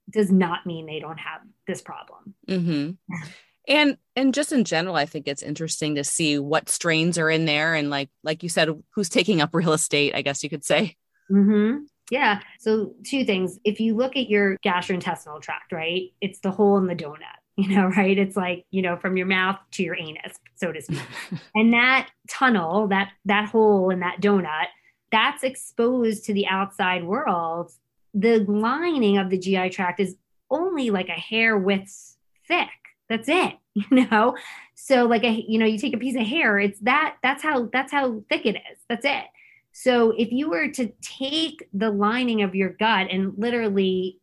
does 0.08 0.30
not 0.30 0.66
mean 0.66 0.86
they 0.86 1.00
don't 1.00 1.18
have 1.18 1.40
this 1.66 1.82
problem. 1.82 2.34
Mm-hmm. 2.48 2.90
And 3.66 3.96
and 4.16 4.34
just 4.34 4.52
in 4.52 4.64
general, 4.64 4.94
I 4.94 5.06
think 5.06 5.26
it's 5.26 5.42
interesting 5.42 5.94
to 5.94 6.04
see 6.04 6.38
what 6.38 6.68
strains 6.68 7.18
are 7.18 7.30
in 7.30 7.46
there, 7.46 7.74
and 7.74 7.90
like 7.90 8.10
like 8.22 8.42
you 8.42 8.48
said, 8.48 8.68
who's 8.94 9.08
taking 9.08 9.40
up 9.40 9.50
real 9.54 9.72
estate. 9.72 10.14
I 10.14 10.22
guess 10.22 10.42
you 10.42 10.50
could 10.50 10.64
say. 10.64 10.96
Mm-hmm. 11.30 11.84
Yeah. 12.10 12.40
So, 12.58 12.94
two 13.04 13.24
things. 13.24 13.58
If 13.64 13.80
you 13.80 13.96
look 13.96 14.16
at 14.16 14.28
your 14.28 14.58
gastrointestinal 14.64 15.40
tract, 15.40 15.72
right, 15.72 16.12
it's 16.20 16.40
the 16.40 16.50
hole 16.50 16.76
in 16.76 16.86
the 16.86 16.94
donut, 16.94 17.38
you 17.56 17.74
know, 17.74 17.86
right? 17.86 18.18
It's 18.18 18.36
like, 18.36 18.66
you 18.70 18.82
know, 18.82 18.96
from 18.96 19.16
your 19.16 19.26
mouth 19.26 19.58
to 19.72 19.82
your 19.82 19.96
anus, 19.96 20.36
so 20.54 20.72
to 20.72 20.82
speak. 20.82 21.00
and 21.54 21.72
that 21.72 22.10
tunnel, 22.28 22.88
that 22.88 23.12
that 23.24 23.48
hole 23.48 23.90
in 23.90 24.00
that 24.00 24.20
donut, 24.20 24.66
that's 25.10 25.42
exposed 25.42 26.24
to 26.26 26.34
the 26.34 26.46
outside 26.46 27.04
world. 27.04 27.72
The 28.12 28.40
lining 28.40 29.18
of 29.18 29.30
the 29.30 29.38
GI 29.38 29.70
tract 29.70 29.98
is 29.98 30.14
only 30.50 30.90
like 30.90 31.08
a 31.08 31.12
hair 31.12 31.56
width 31.56 32.16
thick. 32.46 32.68
That's 33.08 33.28
it, 33.28 33.54
you 33.74 34.06
know? 34.10 34.36
So 34.74 35.04
like 35.06 35.24
a 35.24 35.44
you 35.46 35.58
know, 35.58 35.66
you 35.66 35.78
take 35.78 35.94
a 35.94 35.98
piece 35.98 36.16
of 36.16 36.26
hair, 36.26 36.58
it's 36.58 36.78
that 36.80 37.16
that's 37.22 37.42
how 37.42 37.68
that's 37.72 37.92
how 37.92 38.22
thick 38.28 38.46
it 38.46 38.56
is. 38.56 38.78
That's 38.88 39.04
it. 39.04 39.24
So 39.72 40.12
if 40.16 40.30
you 40.30 40.50
were 40.50 40.68
to 40.68 40.92
take 41.00 41.68
the 41.72 41.90
lining 41.90 42.42
of 42.42 42.54
your 42.54 42.70
gut 42.70 43.08
and 43.10 43.34
literally 43.36 44.20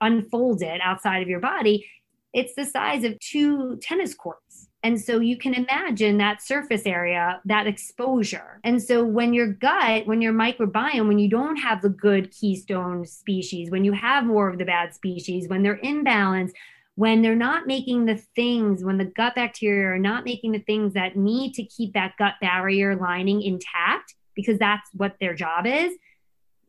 unfold 0.00 0.62
it 0.62 0.80
outside 0.82 1.22
of 1.22 1.28
your 1.28 1.40
body, 1.40 1.86
it's 2.32 2.54
the 2.54 2.64
size 2.64 3.04
of 3.04 3.18
two 3.20 3.76
tennis 3.82 4.14
courts. 4.14 4.68
And 4.82 5.00
so 5.00 5.18
you 5.20 5.38
can 5.38 5.54
imagine 5.54 6.18
that 6.18 6.42
surface 6.42 6.82
area, 6.84 7.40
that 7.46 7.66
exposure. 7.66 8.60
And 8.64 8.82
so 8.82 9.02
when 9.02 9.32
your 9.32 9.46
gut, 9.46 10.06
when 10.06 10.20
your 10.20 10.34
microbiome, 10.34 11.08
when 11.08 11.18
you 11.18 11.28
don't 11.28 11.56
have 11.56 11.80
the 11.80 11.88
good 11.88 12.30
keystone 12.30 13.06
species, 13.06 13.70
when 13.70 13.84
you 13.84 13.92
have 13.92 14.24
more 14.24 14.50
of 14.50 14.58
the 14.58 14.64
bad 14.66 14.94
species, 14.94 15.48
when 15.48 15.62
they're 15.62 15.78
imbalanced, 15.78 16.52
when 16.96 17.22
they're 17.22 17.34
not 17.34 17.66
making 17.66 18.04
the 18.04 18.16
things, 18.36 18.84
when 18.84 18.98
the 18.98 19.04
gut 19.04 19.34
bacteria 19.34 19.88
are 19.88 19.98
not 19.98 20.24
making 20.24 20.52
the 20.52 20.60
things 20.60 20.94
that 20.94 21.16
need 21.16 21.54
to 21.54 21.64
keep 21.64 21.92
that 21.94 22.16
gut 22.18 22.34
barrier 22.40 22.94
lining 22.94 23.42
intact, 23.42 24.14
because 24.34 24.58
that's 24.58 24.88
what 24.94 25.16
their 25.20 25.34
job 25.34 25.66
is, 25.66 25.92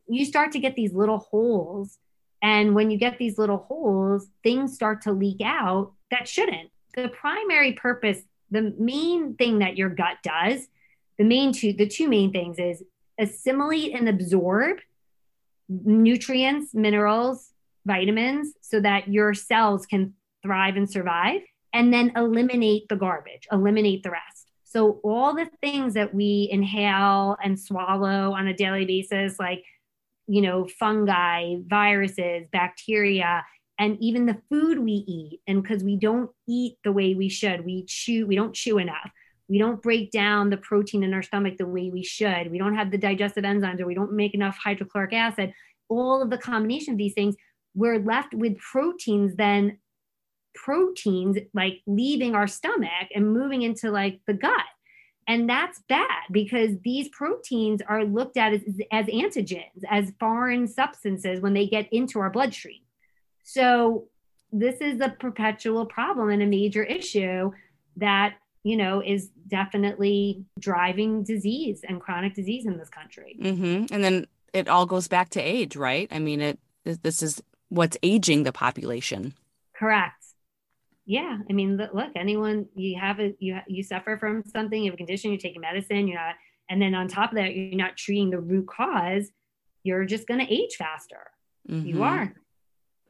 you 0.08 0.26
start 0.26 0.52
to 0.52 0.60
get 0.60 0.76
these 0.76 0.94
little 0.94 1.20
holes. 1.20 1.98
And 2.42 2.76
when 2.76 2.92
you 2.92 2.98
get 2.98 3.18
these 3.18 3.38
little 3.38 3.58
holes, 3.58 4.28
things 4.44 4.74
start 4.74 5.02
to 5.04 5.12
leak 5.12 5.42
out 5.44 5.94
that 6.12 6.28
shouldn't. 6.28 6.70
The 6.96 7.10
primary 7.10 7.74
purpose, 7.74 8.22
the 8.52 8.74
main 8.78 9.36
thing 9.36 9.60
that 9.60 9.78
your 9.78 9.90
gut 9.90 10.18
does, 10.24 10.68
the 11.18 11.24
main 11.24 11.54
two, 11.54 11.74
the 11.74 11.88
two 11.88 12.08
main 12.08 12.32
things 12.32 12.58
is 12.60 12.84
assimilate 13.20 13.96
and 13.96 14.10
absorb 14.10 14.78
nutrients, 15.68 16.74
minerals, 16.74 17.52
vitamins 17.86 18.54
so 18.62 18.80
that 18.82 19.08
your 19.08 19.34
cells 19.34 19.86
can 19.86 20.14
thrive 20.44 20.76
and 20.76 20.90
survive, 20.90 21.42
and 21.74 21.94
then 21.94 22.12
eliminate 22.16 22.88
the 22.88 22.96
garbage, 22.96 23.48
eliminate 23.52 24.04
the 24.04 24.12
rest. 24.12 24.52
So, 24.64 25.00
all 25.04 25.36
the 25.36 25.50
things 25.62 25.94
that 25.94 26.14
we 26.14 26.50
inhale 26.52 27.38
and 27.44 27.60
swallow 27.60 28.34
on 28.34 28.48
a 28.48 28.54
daily 28.54 28.86
basis, 28.86 29.40
like, 29.40 29.64
you 30.28 30.42
know, 30.42 30.68
fungi, 30.80 31.56
viruses, 31.66 32.48
bacteria, 32.52 33.46
and 33.78 33.98
even 34.00 34.26
the 34.26 34.42
food 34.50 34.80
we 34.80 35.04
eat, 35.08 35.42
and 35.48 35.62
because 35.62 35.84
we 35.84 35.98
don't 35.98 36.30
eat 36.48 36.78
the 36.84 36.92
way 36.92 37.14
we 37.14 37.30
should, 37.30 37.66
we 37.66 37.86
chew, 37.86 38.26
we 38.26 38.36
don't 38.36 38.54
chew 38.54 38.78
enough. 38.78 39.12
We 39.48 39.60
don't 39.60 39.82
break 39.82 40.12
down 40.12 40.50
the 40.50 40.58
protein 40.58 41.04
in 41.04 41.14
our 41.14 41.22
stomach 41.22 41.58
the 41.58 41.68
way 41.68 41.90
we 41.90 42.04
should. 42.04 42.50
We 42.50 42.58
don't 42.58 42.76
have 42.76 42.90
the 42.90 42.98
digestive 42.98 43.44
enzymes, 43.44 43.80
or 43.80 43.86
we 43.86 43.94
don't 43.94 44.14
make 44.14 44.34
enough 44.34 44.58
hydrochloric 44.58 45.14
acid. 45.14 45.54
All 45.88 46.22
of 46.22 46.30
the 46.30 46.38
combination 46.38 46.94
of 46.94 46.98
these 46.98 47.14
things, 47.14 47.36
we're 47.76 48.00
left 48.00 48.34
with 48.34 48.58
proteins 48.58 49.36
then 49.36 49.78
proteins 50.56 51.38
like 51.54 51.82
leaving 51.86 52.34
our 52.34 52.48
stomach 52.48 53.10
and 53.14 53.32
moving 53.32 53.62
into 53.62 53.92
like 53.92 54.20
the 54.26 54.34
gut. 54.34 54.66
And 55.28 55.50
that's 55.50 55.82
bad 55.90 56.24
because 56.32 56.72
these 56.84 57.10
proteins 57.10 57.82
are 57.88 58.06
looked 58.06 58.38
at 58.38 58.54
as, 58.54 58.62
as 58.92 59.06
antigens, 59.08 59.84
as 59.90 60.14
foreign 60.20 60.68
substances 60.68 61.42
when 61.42 61.54
they 61.54 61.68
get 61.68 61.92
into 61.92 62.20
our 62.20 62.30
bloodstream. 62.30 62.82
So 63.44 64.08
this 64.52 64.82
is 64.82 65.02
a 65.02 65.10
perpetual 65.10 65.86
problem 65.86 66.30
and 66.30 66.42
a 66.42 66.48
major 66.48 66.84
issue 66.84 67.52
that 67.98 68.36
you 68.64 68.78
know 68.78 69.02
is 69.02 69.30
definitely 69.48 70.44
driving 70.60 71.24
disease 71.24 71.82
and 71.88 72.02
chronic 72.02 72.34
disease 72.34 72.66
in 72.66 72.78
this 72.78 72.90
country 72.90 73.38
mm-hmm. 73.42 73.94
and 73.94 74.04
then 74.04 74.28
it 74.54 74.68
all 74.68 74.86
goes 74.86 75.08
back 75.08 75.30
to 75.30 75.40
age 75.40 75.76
right 75.76 76.08
i 76.12 76.20
mean 76.20 76.42
it 76.42 76.60
this 76.84 77.22
is 77.22 77.42
what's 77.70 77.98
aging 78.04 78.44
the 78.44 78.52
population. 78.52 79.34
Correct. 79.78 80.14
Yeah 81.06 81.38
i 81.48 81.54
mean 81.54 81.78
look 81.78 82.10
anyone 82.16 82.66
you 82.74 83.00
have 83.00 83.20
a 83.20 83.36
you 83.38 83.60
you 83.68 83.84
suffer 83.84 84.18
from 84.18 84.44
something 84.44 84.82
you 84.82 84.90
have 84.90 84.96
a 84.96 84.98
condition 84.98 85.30
you're 85.30 85.40
taking 85.40 85.62
medicine 85.62 86.08
you're 86.08 86.18
not 86.18 86.34
and 86.68 86.82
then 86.82 86.96
on 86.96 87.08
top 87.08 87.30
of 87.30 87.36
that 87.36 87.54
you're 87.54 87.76
not 87.76 87.96
treating 87.96 88.32
the 88.32 88.40
root 88.40 88.66
cause 88.68 89.30
you're 89.84 90.04
just 90.04 90.28
going 90.28 90.44
to 90.44 90.52
age 90.52 90.76
faster. 90.78 91.30
Mm-hmm. 91.70 91.88
you 91.88 92.04
are. 92.04 92.34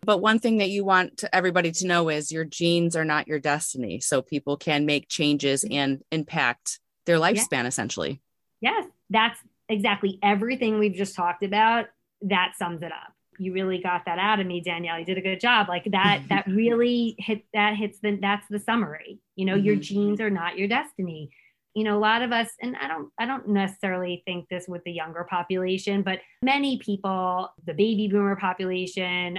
But 0.02 0.20
one 0.20 0.40
thing 0.40 0.58
that 0.58 0.70
you 0.70 0.84
want 0.84 1.18
to 1.20 1.34
everybody 1.34 1.72
to 1.72 1.88
know 1.88 2.10
is 2.10 2.32
your 2.32 2.44
genes 2.44 2.98
are 2.98 3.06
not 3.06 3.28
your 3.28 3.40
destiny 3.40 4.02
so 4.02 4.22
people 4.22 4.58
can 4.58 4.86
make 4.86 5.08
changes 5.08 5.66
and 5.70 6.02
impact 6.12 6.80
their 7.06 7.18
lifespan 7.18 7.64
yeah. 7.64 7.68
essentially. 7.68 8.22
Yes 8.60 8.86
that's 9.10 9.40
exactly 9.70 10.20
everything 10.24 10.80
we've 10.80 10.96
just 10.96 11.16
talked 11.16 11.44
about 11.44 11.86
that 12.22 12.54
sums 12.58 12.82
it 12.82 12.92
up 12.92 13.15
you 13.40 13.54
really 13.54 13.80
got 13.80 14.06
that 14.06 14.20
out 14.20 14.40
of 14.40 14.48
me 14.48 14.62
danielle. 14.62 15.00
You 15.00 15.06
did 15.06 15.18
a 15.18 15.22
good 15.22 15.40
job. 15.40 15.68
Like 15.70 15.86
that 15.92 16.24
that 16.30 16.48
really 16.48 17.16
hit 17.18 17.44
that 17.54 17.76
hits 17.76 18.00
the 18.00 18.18
that's 18.22 18.48
the 18.50 18.60
summary. 18.60 19.20
You 19.36 19.46
know 19.46 19.56
mm-hmm. 19.56 19.66
your 19.66 19.76
genes 19.76 20.22
are 20.22 20.30
not 20.30 20.58
your 20.58 20.68
destiny. 20.68 21.30
You 21.74 21.84
know 21.84 21.98
a 21.98 22.00
lot 22.00 22.22
of 22.22 22.32
us 22.32 22.48
and 22.62 22.78
i 22.78 22.88
don't 22.88 23.10
i 23.20 23.26
don't 23.26 23.50
necessarily 23.50 24.24
think 24.26 24.48
this 24.48 24.66
with 24.66 24.82
the 24.86 24.94
younger 24.94 25.26
population 25.30 26.04
but 26.04 26.22
many 26.42 26.78
people 26.78 27.50
the 27.66 27.74
baby 27.74 28.08
boomer 28.08 28.38
population 28.38 29.38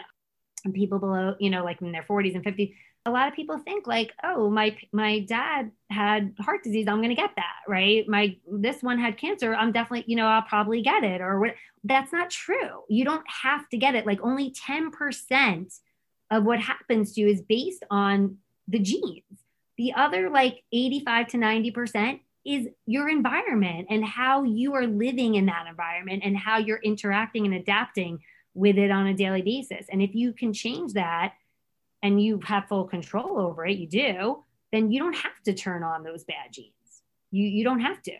and 0.66 0.74
people 0.74 0.98
below 0.98 1.34
you 1.40 1.48
know 1.48 1.64
like 1.64 1.80
in 1.80 1.92
their 1.92 2.02
40s 2.02 2.34
and 2.34 2.44
50s 2.44 2.74
a 3.06 3.10
lot 3.10 3.28
of 3.28 3.34
people 3.34 3.58
think 3.58 3.86
like 3.86 4.12
oh 4.22 4.50
my 4.50 4.76
my 4.92 5.20
dad 5.20 5.70
had 5.90 6.34
heart 6.40 6.62
disease 6.62 6.86
i'm 6.88 6.98
going 6.98 7.08
to 7.08 7.14
get 7.14 7.30
that 7.36 7.60
right 7.66 8.06
my 8.08 8.36
this 8.50 8.82
one 8.82 8.98
had 8.98 9.16
cancer 9.16 9.54
i'm 9.54 9.72
definitely 9.72 10.04
you 10.06 10.16
know 10.16 10.26
i'll 10.26 10.42
probably 10.42 10.82
get 10.82 11.04
it 11.04 11.20
or 11.20 11.40
what 11.40 11.54
that's 11.84 12.12
not 12.12 12.28
true 12.30 12.82
you 12.88 13.04
don't 13.04 13.24
have 13.28 13.68
to 13.68 13.78
get 13.78 13.94
it 13.94 14.04
like 14.06 14.18
only 14.22 14.52
10% 14.52 15.78
of 16.30 16.44
what 16.44 16.60
happens 16.60 17.12
to 17.12 17.20
you 17.20 17.28
is 17.28 17.42
based 17.42 17.84
on 17.90 18.38
the 18.68 18.78
genes. 18.78 19.22
The 19.78 19.92
other 19.94 20.30
like 20.30 20.62
85 20.72 21.28
to 21.28 21.36
90% 21.36 22.20
is 22.44 22.68
your 22.86 23.08
environment 23.08 23.88
and 23.90 24.04
how 24.04 24.44
you 24.44 24.74
are 24.74 24.86
living 24.86 25.34
in 25.34 25.46
that 25.46 25.66
environment 25.68 26.22
and 26.24 26.36
how 26.36 26.58
you're 26.58 26.78
interacting 26.82 27.44
and 27.44 27.54
adapting 27.54 28.20
with 28.54 28.78
it 28.78 28.90
on 28.90 29.06
a 29.06 29.14
daily 29.14 29.42
basis. 29.42 29.86
And 29.90 30.00
if 30.00 30.14
you 30.14 30.32
can 30.32 30.52
change 30.52 30.94
that 30.94 31.34
and 32.02 32.22
you 32.22 32.40
have 32.44 32.68
full 32.68 32.84
control 32.84 33.38
over 33.38 33.66
it, 33.66 33.78
you 33.78 33.88
do, 33.88 34.44
then 34.72 34.90
you 34.90 35.00
don't 35.00 35.16
have 35.16 35.42
to 35.44 35.54
turn 35.54 35.82
on 35.82 36.02
those 36.02 36.24
bad 36.24 36.52
genes. 36.52 36.72
You 37.30 37.44
you 37.44 37.64
don't 37.64 37.80
have 37.80 38.02
to. 38.02 38.16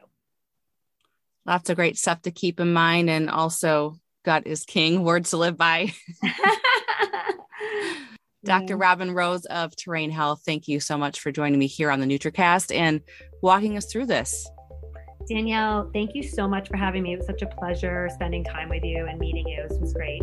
Lots 1.45 1.71
of 1.71 1.77
great 1.77 1.97
stuff 1.97 2.23
to 2.23 2.31
keep 2.31 2.59
in 2.59 2.73
mind 2.73 3.09
and 3.09 3.31
also 3.31 3.97
God 4.25 4.43
is 4.47 4.65
king, 4.65 5.05
words 5.05 5.31
to 5.31 5.37
live 5.37 5.57
by. 5.57 5.93
Dr. 8.45 8.77
Robin 8.77 9.11
Rose 9.13 9.45
of 9.47 9.75
Terrain 9.75 10.11
Health, 10.11 10.43
thank 10.47 10.69
you 10.69 10.79
so 10.79 10.97
much 10.97 11.19
for 11.19 11.33
joining 11.33 11.59
me 11.59 11.67
here 11.67 11.91
on 11.91 11.99
the 11.99 12.07
NutraCast 12.07 12.73
and 12.75 13.01
walking 13.43 13.77
us 13.77 13.87
through 13.91 14.07
this. 14.07 14.49
Danielle, 15.29 15.91
thank 15.93 16.15
you 16.15 16.23
so 16.23 16.47
much 16.47 16.69
for 16.69 16.77
having 16.77 17.03
me. 17.03 17.15
It 17.15 17.19
was 17.19 17.27
such 17.27 17.43
a 17.43 17.47
pleasure 17.47 18.09
spending 18.15 18.45
time 18.45 18.69
with 18.69 18.85
you 18.85 19.07
and 19.07 19.19
meeting 19.19 19.49
you. 19.49 19.67
This 19.69 19.79
was 19.79 19.93
great. 19.93 20.23